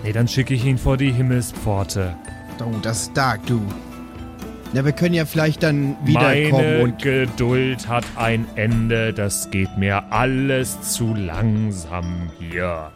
[0.05, 2.15] nee, dann schicke ich ihn vor die Himmelspforte.
[2.61, 3.61] Oh, das ist stark, du.
[4.75, 7.03] Na, wir können ja vielleicht dann wiederkommen Meine und.
[7.03, 9.13] Geduld hat ein Ende.
[9.13, 12.91] Das geht mir alles zu langsam hier.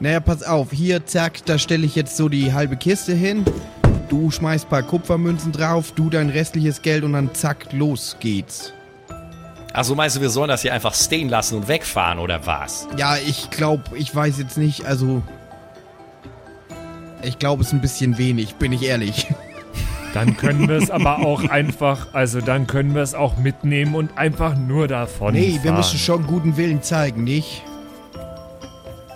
[0.00, 0.72] Naja, pass auf.
[0.72, 3.44] Hier, zack, da stelle ich jetzt so die halbe Kiste hin.
[4.08, 8.72] Du schmeißt ein paar Kupfermünzen drauf, du dein restliches Geld und dann zack, los geht's.
[9.72, 12.88] Also meinst du, wir sollen das hier einfach stehen lassen und wegfahren oder was?
[12.96, 15.22] Ja, ich glaube, ich weiß jetzt nicht, also.
[17.22, 19.26] Ich glaube, es ist ein bisschen wenig, bin ich ehrlich.
[20.14, 24.16] Dann können wir es aber auch einfach, also dann können wir es auch mitnehmen und
[24.16, 25.76] einfach nur davon Nee, wir fahren.
[25.76, 27.62] müssen schon guten Willen zeigen, nicht?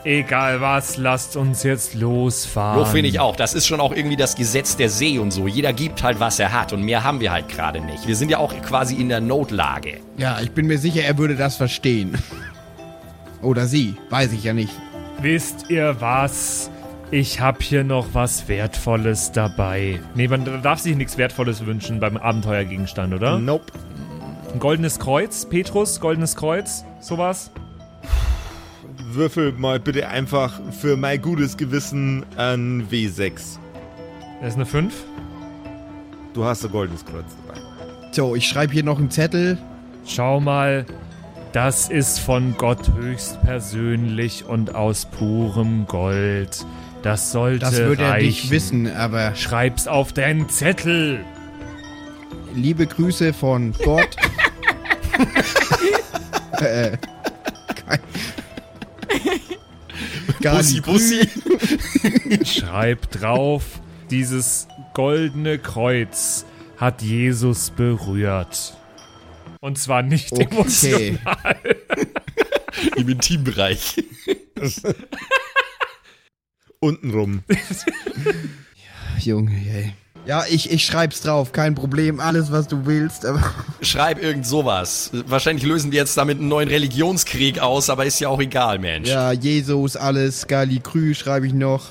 [0.04, 2.84] Egal was, lasst uns jetzt losfahren.
[2.84, 3.36] So finde ich auch.
[3.36, 5.46] Das ist schon auch irgendwie das Gesetz der See und so.
[5.46, 8.08] Jeder gibt halt, was er hat und mehr haben wir halt gerade nicht.
[8.08, 9.98] Wir sind ja auch quasi in der Notlage.
[10.16, 12.18] Ja, ich bin mir sicher, er würde das verstehen.
[13.42, 14.72] Oder sie, weiß ich ja nicht.
[15.20, 16.68] Wisst ihr was?
[17.12, 20.00] Ich hab hier noch was Wertvolles dabei.
[20.14, 23.38] Nee, man darf sich nichts Wertvolles wünschen beim Abenteuergegenstand, oder?
[23.38, 23.70] Nope.
[24.50, 27.50] Ein goldenes Kreuz, Petrus, goldenes Kreuz, sowas?
[29.10, 33.58] Würfel mal bitte einfach für mein gutes Gewissen ein W6.
[34.40, 34.94] Das ist eine 5.
[36.32, 37.60] Du hast ein goldenes Kreuz dabei.
[38.12, 39.58] So, ich schreibe hier noch einen Zettel.
[40.06, 40.86] Schau mal,
[41.52, 46.64] das ist von Gott höchstpersönlich und aus purem Gold.
[47.02, 48.26] Das sollte Das würde er reichen.
[48.26, 51.24] nicht wissen, aber Schreib's auf deinen Zettel.
[52.54, 54.16] liebe Grüße von Gott.
[56.60, 56.96] äh,
[57.86, 58.00] kein-
[60.40, 60.84] Gar Bussi, nicht.
[60.86, 61.28] Bussi.
[62.44, 63.64] Schreib drauf,
[64.10, 66.44] dieses goldene Kreuz
[66.76, 68.74] hat Jesus berührt.
[69.60, 70.48] Und zwar nicht Okay.
[70.50, 71.56] emotional.
[72.96, 74.02] Im Intimbereich.
[79.20, 79.92] Junge, ey.
[80.26, 83.42] Ja, ich, ich schreib's drauf, kein Problem, alles was du willst, aber.
[83.80, 85.10] Schreib irgend sowas.
[85.26, 89.08] Wahrscheinlich lösen wir jetzt damit einen neuen Religionskrieg aus, aber ist ja auch egal, Mensch.
[89.08, 91.88] Ja, Jesus, alles, Gali Krü schreibe ich noch.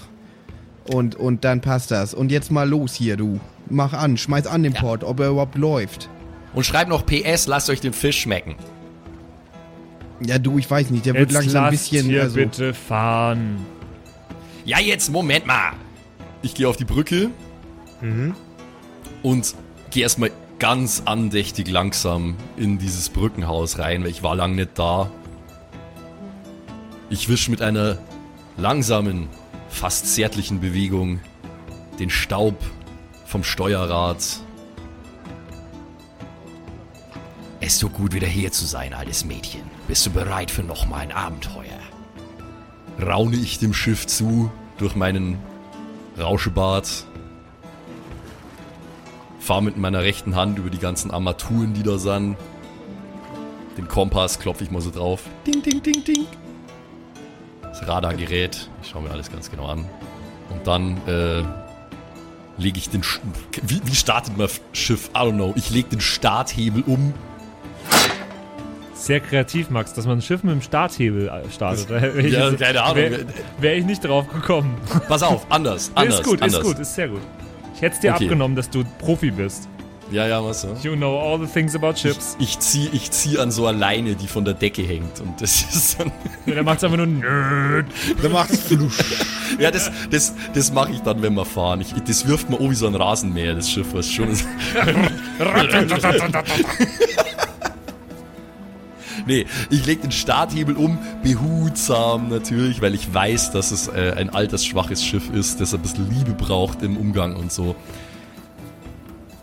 [0.86, 2.14] Und, und dann passt das.
[2.14, 3.40] Und jetzt mal los hier, du.
[3.70, 6.10] Mach an, schmeiß an den Port, ob er überhaupt läuft.
[6.54, 8.56] Und schreib noch PS, lasst euch den Fisch schmecken.
[10.26, 12.08] Ja, du, ich weiß nicht, der wird Jetzt langsam ein lasst bisschen.
[12.08, 13.58] hier Also, bitte fahren.
[14.66, 15.74] Ja, jetzt, Moment mal.
[16.42, 17.30] Ich gehe auf die Brücke
[19.24, 19.56] und
[19.92, 25.12] gehe erstmal ganz andächtig langsam in dieses Brückenhaus rein, weil ich war lang nicht da.
[27.10, 27.98] Ich wisch mit einer
[28.58, 29.28] langsamen,
[29.70, 31.20] fast zärtlichen Bewegung
[32.00, 32.56] den Staub
[33.26, 34.18] vom Steuerrad.
[37.60, 39.62] Es ist so gut, wieder hier zu sein, altes Mädchen.
[39.88, 41.81] Bist du bereit für noch mal ein Abenteuer?
[43.00, 45.38] Raune ich dem Schiff zu durch meinen
[46.20, 47.06] Rauschebart.
[49.40, 52.38] Fahr mit meiner rechten Hand über die ganzen Armaturen, die da sind.
[53.78, 55.24] Den Kompass klopfe ich mal so drauf.
[55.48, 56.28] Ding, ding, ding, ding.
[57.62, 58.70] Das Radargerät.
[58.84, 59.86] Ich schaue mir alles ganz genau an.
[60.50, 61.44] Und dann äh,
[62.58, 63.02] lege ich den...
[63.04, 63.22] Sch
[63.64, 65.10] wie, wie startet man Schiff?
[65.16, 65.54] I don't know.
[65.56, 67.14] Ich lege den Starthebel um.
[69.02, 71.88] Sehr kreativ, Max, dass man ein Schiff mit dem Starthebel äh, startet.
[72.18, 72.98] Ich Ja, jetzt- keine Ahnung.
[72.98, 73.26] Wäre
[73.60, 74.76] wär ich nicht drauf gekommen.
[75.08, 76.60] Pass auf, anders, anders, ist gut, anders.
[76.62, 77.22] ist gut, ist sehr gut.
[77.76, 78.26] Ich hätte es dir Okay.
[78.26, 79.68] abgenommen, dass du Profi bist.
[80.12, 80.76] Ja, ja, was so?
[80.84, 82.36] You know all the things about ships.
[82.38, 85.20] Ich ziehe ich zieh an so einer Leine, die von der Decke hängt.
[85.20, 86.12] Und das ist dann...
[86.46, 87.86] Ja, der macht einfach nur Nerd.
[88.22, 89.00] Da macht's Flusch.
[89.58, 91.82] Ja, das, das, das mache ich dann, wenn wir fahren.
[91.82, 94.46] Ich, das wirft man oh wie so ein Rasenmäher, das Schiff, was schon ist.
[99.26, 104.30] Nee, ich lege den Starthebel um, behutsam natürlich, weil ich weiß, dass es äh, ein
[104.30, 107.76] altersschwaches Schiff ist, das ein bisschen Liebe braucht im Umgang und so.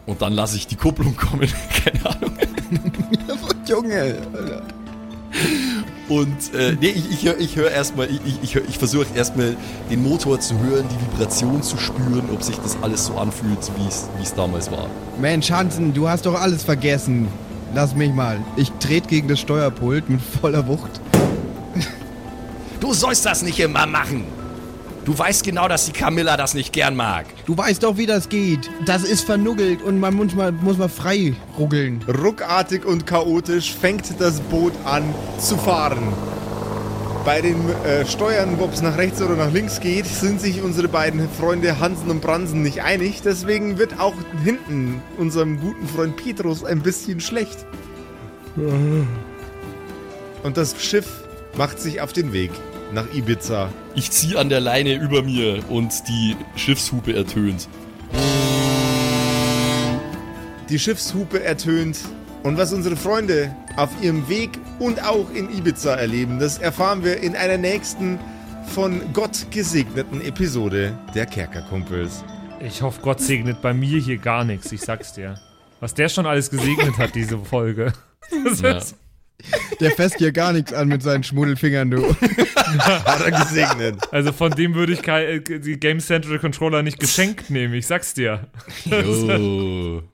[0.06, 1.48] Und dann lasse ich die Kupplung kommen,
[1.84, 2.38] keine Ahnung.
[3.66, 4.62] Junge, Alter.
[6.08, 9.56] Und äh, nee, ich, ich höre ich hör erstmal, ich, ich, ich, ich versuche erstmal
[9.90, 13.86] den Motor zu hören, die Vibration zu spüren, ob sich das alles so anfühlt, wie
[13.86, 14.88] es wie es damals war.
[15.20, 17.28] Mensch, Hansen, du hast doch alles vergessen.
[17.74, 18.38] Lass mich mal.
[18.56, 21.00] Ich trete gegen das Steuerpult mit voller Wucht.
[22.80, 24.24] Du sollst das nicht immer machen.
[25.04, 27.26] Du weißt genau, dass die Camilla das nicht gern mag.
[27.46, 28.70] Du weißt doch, wie das geht.
[28.84, 32.04] Das ist vernuggelt und man muss mal, muss mal frei ruggeln.
[32.06, 35.02] Ruckartig und chaotisch fängt das Boot an
[35.38, 36.12] zu fahren.
[37.28, 40.88] Bei den äh, Steuern, ob es nach rechts oder nach links geht, sind sich unsere
[40.88, 43.20] beiden Freunde Hansen und Bransen nicht einig.
[43.22, 44.14] Deswegen wird auch
[44.44, 47.66] hinten unserem guten Freund Petrus ein bisschen schlecht.
[48.56, 51.06] Und das Schiff
[51.58, 52.50] macht sich auf den Weg
[52.94, 53.68] nach Ibiza.
[53.94, 57.68] Ich ziehe an der Leine über mir und die Schiffshupe ertönt.
[60.70, 61.98] Die Schiffshupe ertönt.
[62.42, 67.20] Und was unsere Freunde auf ihrem Weg und auch in Ibiza erleben, das erfahren wir
[67.20, 68.18] in einer nächsten
[68.68, 72.24] von Gott gesegneten Episode der Kerkerkumpels.
[72.60, 75.38] Ich hoffe, Gott segnet bei mir hier gar nichts, ich sag's dir.
[75.80, 77.92] Was der schon alles gesegnet hat, diese Folge.
[78.62, 78.80] Ja.
[79.80, 82.14] Der fässt hier gar nichts an mit seinen Schmuddelfingern, du.
[82.16, 83.96] Hat er gesegnet.
[84.12, 88.14] also von dem würde ich äh, die Game Central Controller nicht geschenkt nehmen, ich sag's
[88.14, 88.48] dir.
[88.90, 90.02] Oh.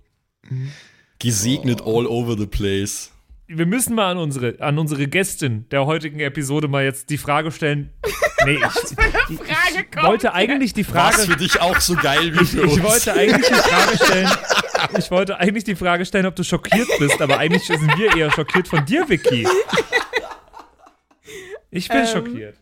[1.24, 3.10] Gesegnet all over the place.
[3.46, 7.50] Wir müssen mal an unsere, an unsere Gästin der heutigen Episode mal jetzt die Frage
[7.50, 7.90] stellen.
[8.46, 11.16] Nee, ich, Frage ich wollte eigentlich die Frage.
[11.22, 12.76] für dich auch so geil wie für uns?
[12.76, 14.30] Ich wollte eigentlich die Frage stellen.
[14.98, 18.30] Ich wollte eigentlich die Frage stellen, ob du schockiert bist, aber eigentlich sind wir eher
[18.30, 19.48] schockiert von dir, Vicky.
[21.70, 22.06] Ich bin Ähm.
[22.06, 22.56] schockiert.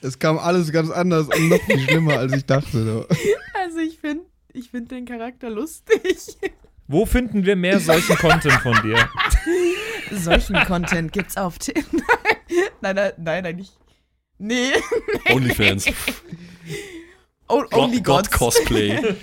[0.00, 3.06] Es kam alles ganz anders und noch viel schlimmer, als ich dachte.
[3.62, 4.24] Also ich finde
[4.54, 6.16] ich find den Charakter lustig.
[6.88, 8.96] Wo finden wir mehr solchen Content von dir?
[10.10, 12.04] Solchen Content gibt's auf Tinder.
[12.82, 13.72] nein, nein, nein, nein, nicht.
[14.36, 14.72] Nee.
[15.30, 15.86] Onlyfans.
[17.48, 18.30] O only God, God.
[18.30, 19.16] Cosplay.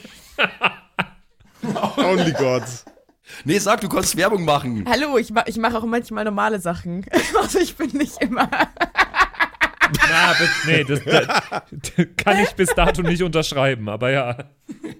[1.97, 2.85] Only Gods.
[3.45, 4.85] Nee, sag, du kannst Werbung machen.
[4.89, 7.05] Hallo, ich, ma ich mache auch manchmal normale Sachen.
[7.39, 8.49] Also ich bin nicht immer.
[10.09, 10.33] Na,
[10.65, 14.37] nee, das, das kann ich bis dato nicht unterschreiben, aber ja.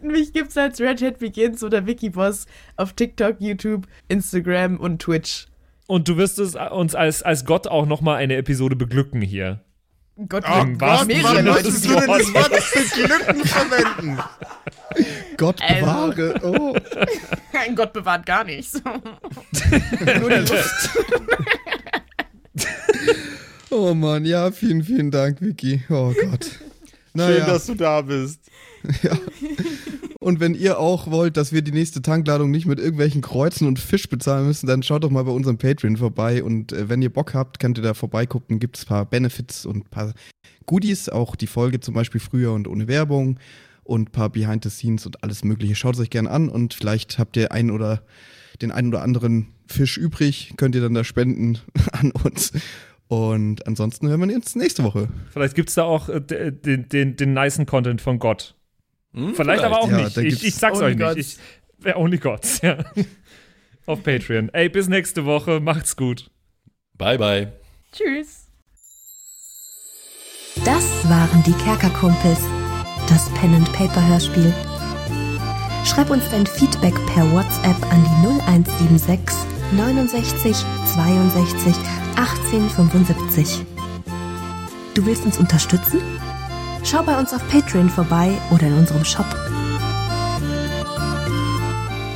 [0.02, 5.48] Mich gibt's als Red Hat Begins oder Wikiboss auf TikTok, YouTube, Instagram und Twitch.
[5.88, 9.62] Und du wirst es uns als, als Gott auch nochmal eine Episode beglücken hier.
[10.28, 12.34] Gott, Oh Gott, mehrere Leute denn das.
[12.34, 14.20] Wort für Glücken verwenden?
[15.38, 16.36] Gott Also- bewahre.
[16.44, 16.76] Oh.
[17.58, 18.82] Ein Gott bewahrt gar nichts.
[20.20, 20.90] Nur die Lust.
[23.72, 25.84] oh Mann, ja, vielen, vielen Dank, Vicky.
[25.90, 26.52] Oh Gott.
[27.16, 28.42] Schön, dass du da bist.
[29.04, 29.12] Ja.
[30.22, 33.78] Und wenn ihr auch wollt, dass wir die nächste Tankladung nicht mit irgendwelchen Kreuzen und
[33.78, 36.44] Fisch bezahlen müssen, dann schaut doch mal bei unserem Patreon vorbei.
[36.44, 38.60] Und äh, wenn ihr Bock habt, könnt ihr da vorbeigucken.
[38.60, 40.14] Gibt es ein paar Benefits und ein paar
[40.66, 41.10] Goodies.
[41.10, 43.40] Auch die Folge zum Beispiel früher und ohne Werbung.
[43.84, 45.76] Und ein paar Behind the Scenes und alles Mögliche.
[45.76, 48.04] Schaut es euch gerne an und vielleicht habt ihr einen oder
[48.62, 50.54] den einen oder anderen Fisch übrig.
[50.58, 51.60] Könnt ihr dann da spenden
[51.92, 52.52] an uns.
[53.10, 55.10] Und ansonsten hören wir uns nächste Woche.
[55.34, 58.56] Vielleicht gibt es da auch äh, d- den, den, den nicen Content von Gott.
[59.14, 60.16] Hm, vielleicht, aber auch Ja, nicht.
[60.18, 61.04] Ich, ich sag's euch nicht.
[61.06, 61.18] Gods.
[61.18, 61.38] Ich,
[61.80, 62.78] wer Only Gods, ja.
[63.88, 64.50] Auf Patreon.
[64.54, 65.60] Ey, bis nächste Woche.
[65.60, 66.30] Macht's gut.
[67.00, 67.52] Bye, bye.
[67.92, 68.46] Tschüss.
[70.64, 72.42] Das waren die Kerkerkumpels,
[73.08, 74.54] das Pen and Paper Hörspiel.
[75.86, 79.36] Schreib uns dein Feedback per WhatsApp an die 0176
[79.72, 80.56] 69
[80.96, 81.76] 62
[82.16, 83.66] 18 75.
[84.96, 86.02] Du willst uns unterstützen?
[86.84, 89.28] Schau bei uns auf Patreon vorbei oder in unserem Shop.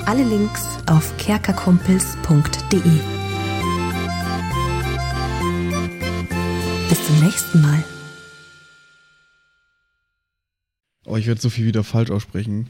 [0.05, 2.81] Alle Links auf kerkerkumpels.de.
[6.89, 7.83] Bis zum nächsten Mal.
[11.05, 12.69] Oh, ich werde so viel wieder falsch aussprechen.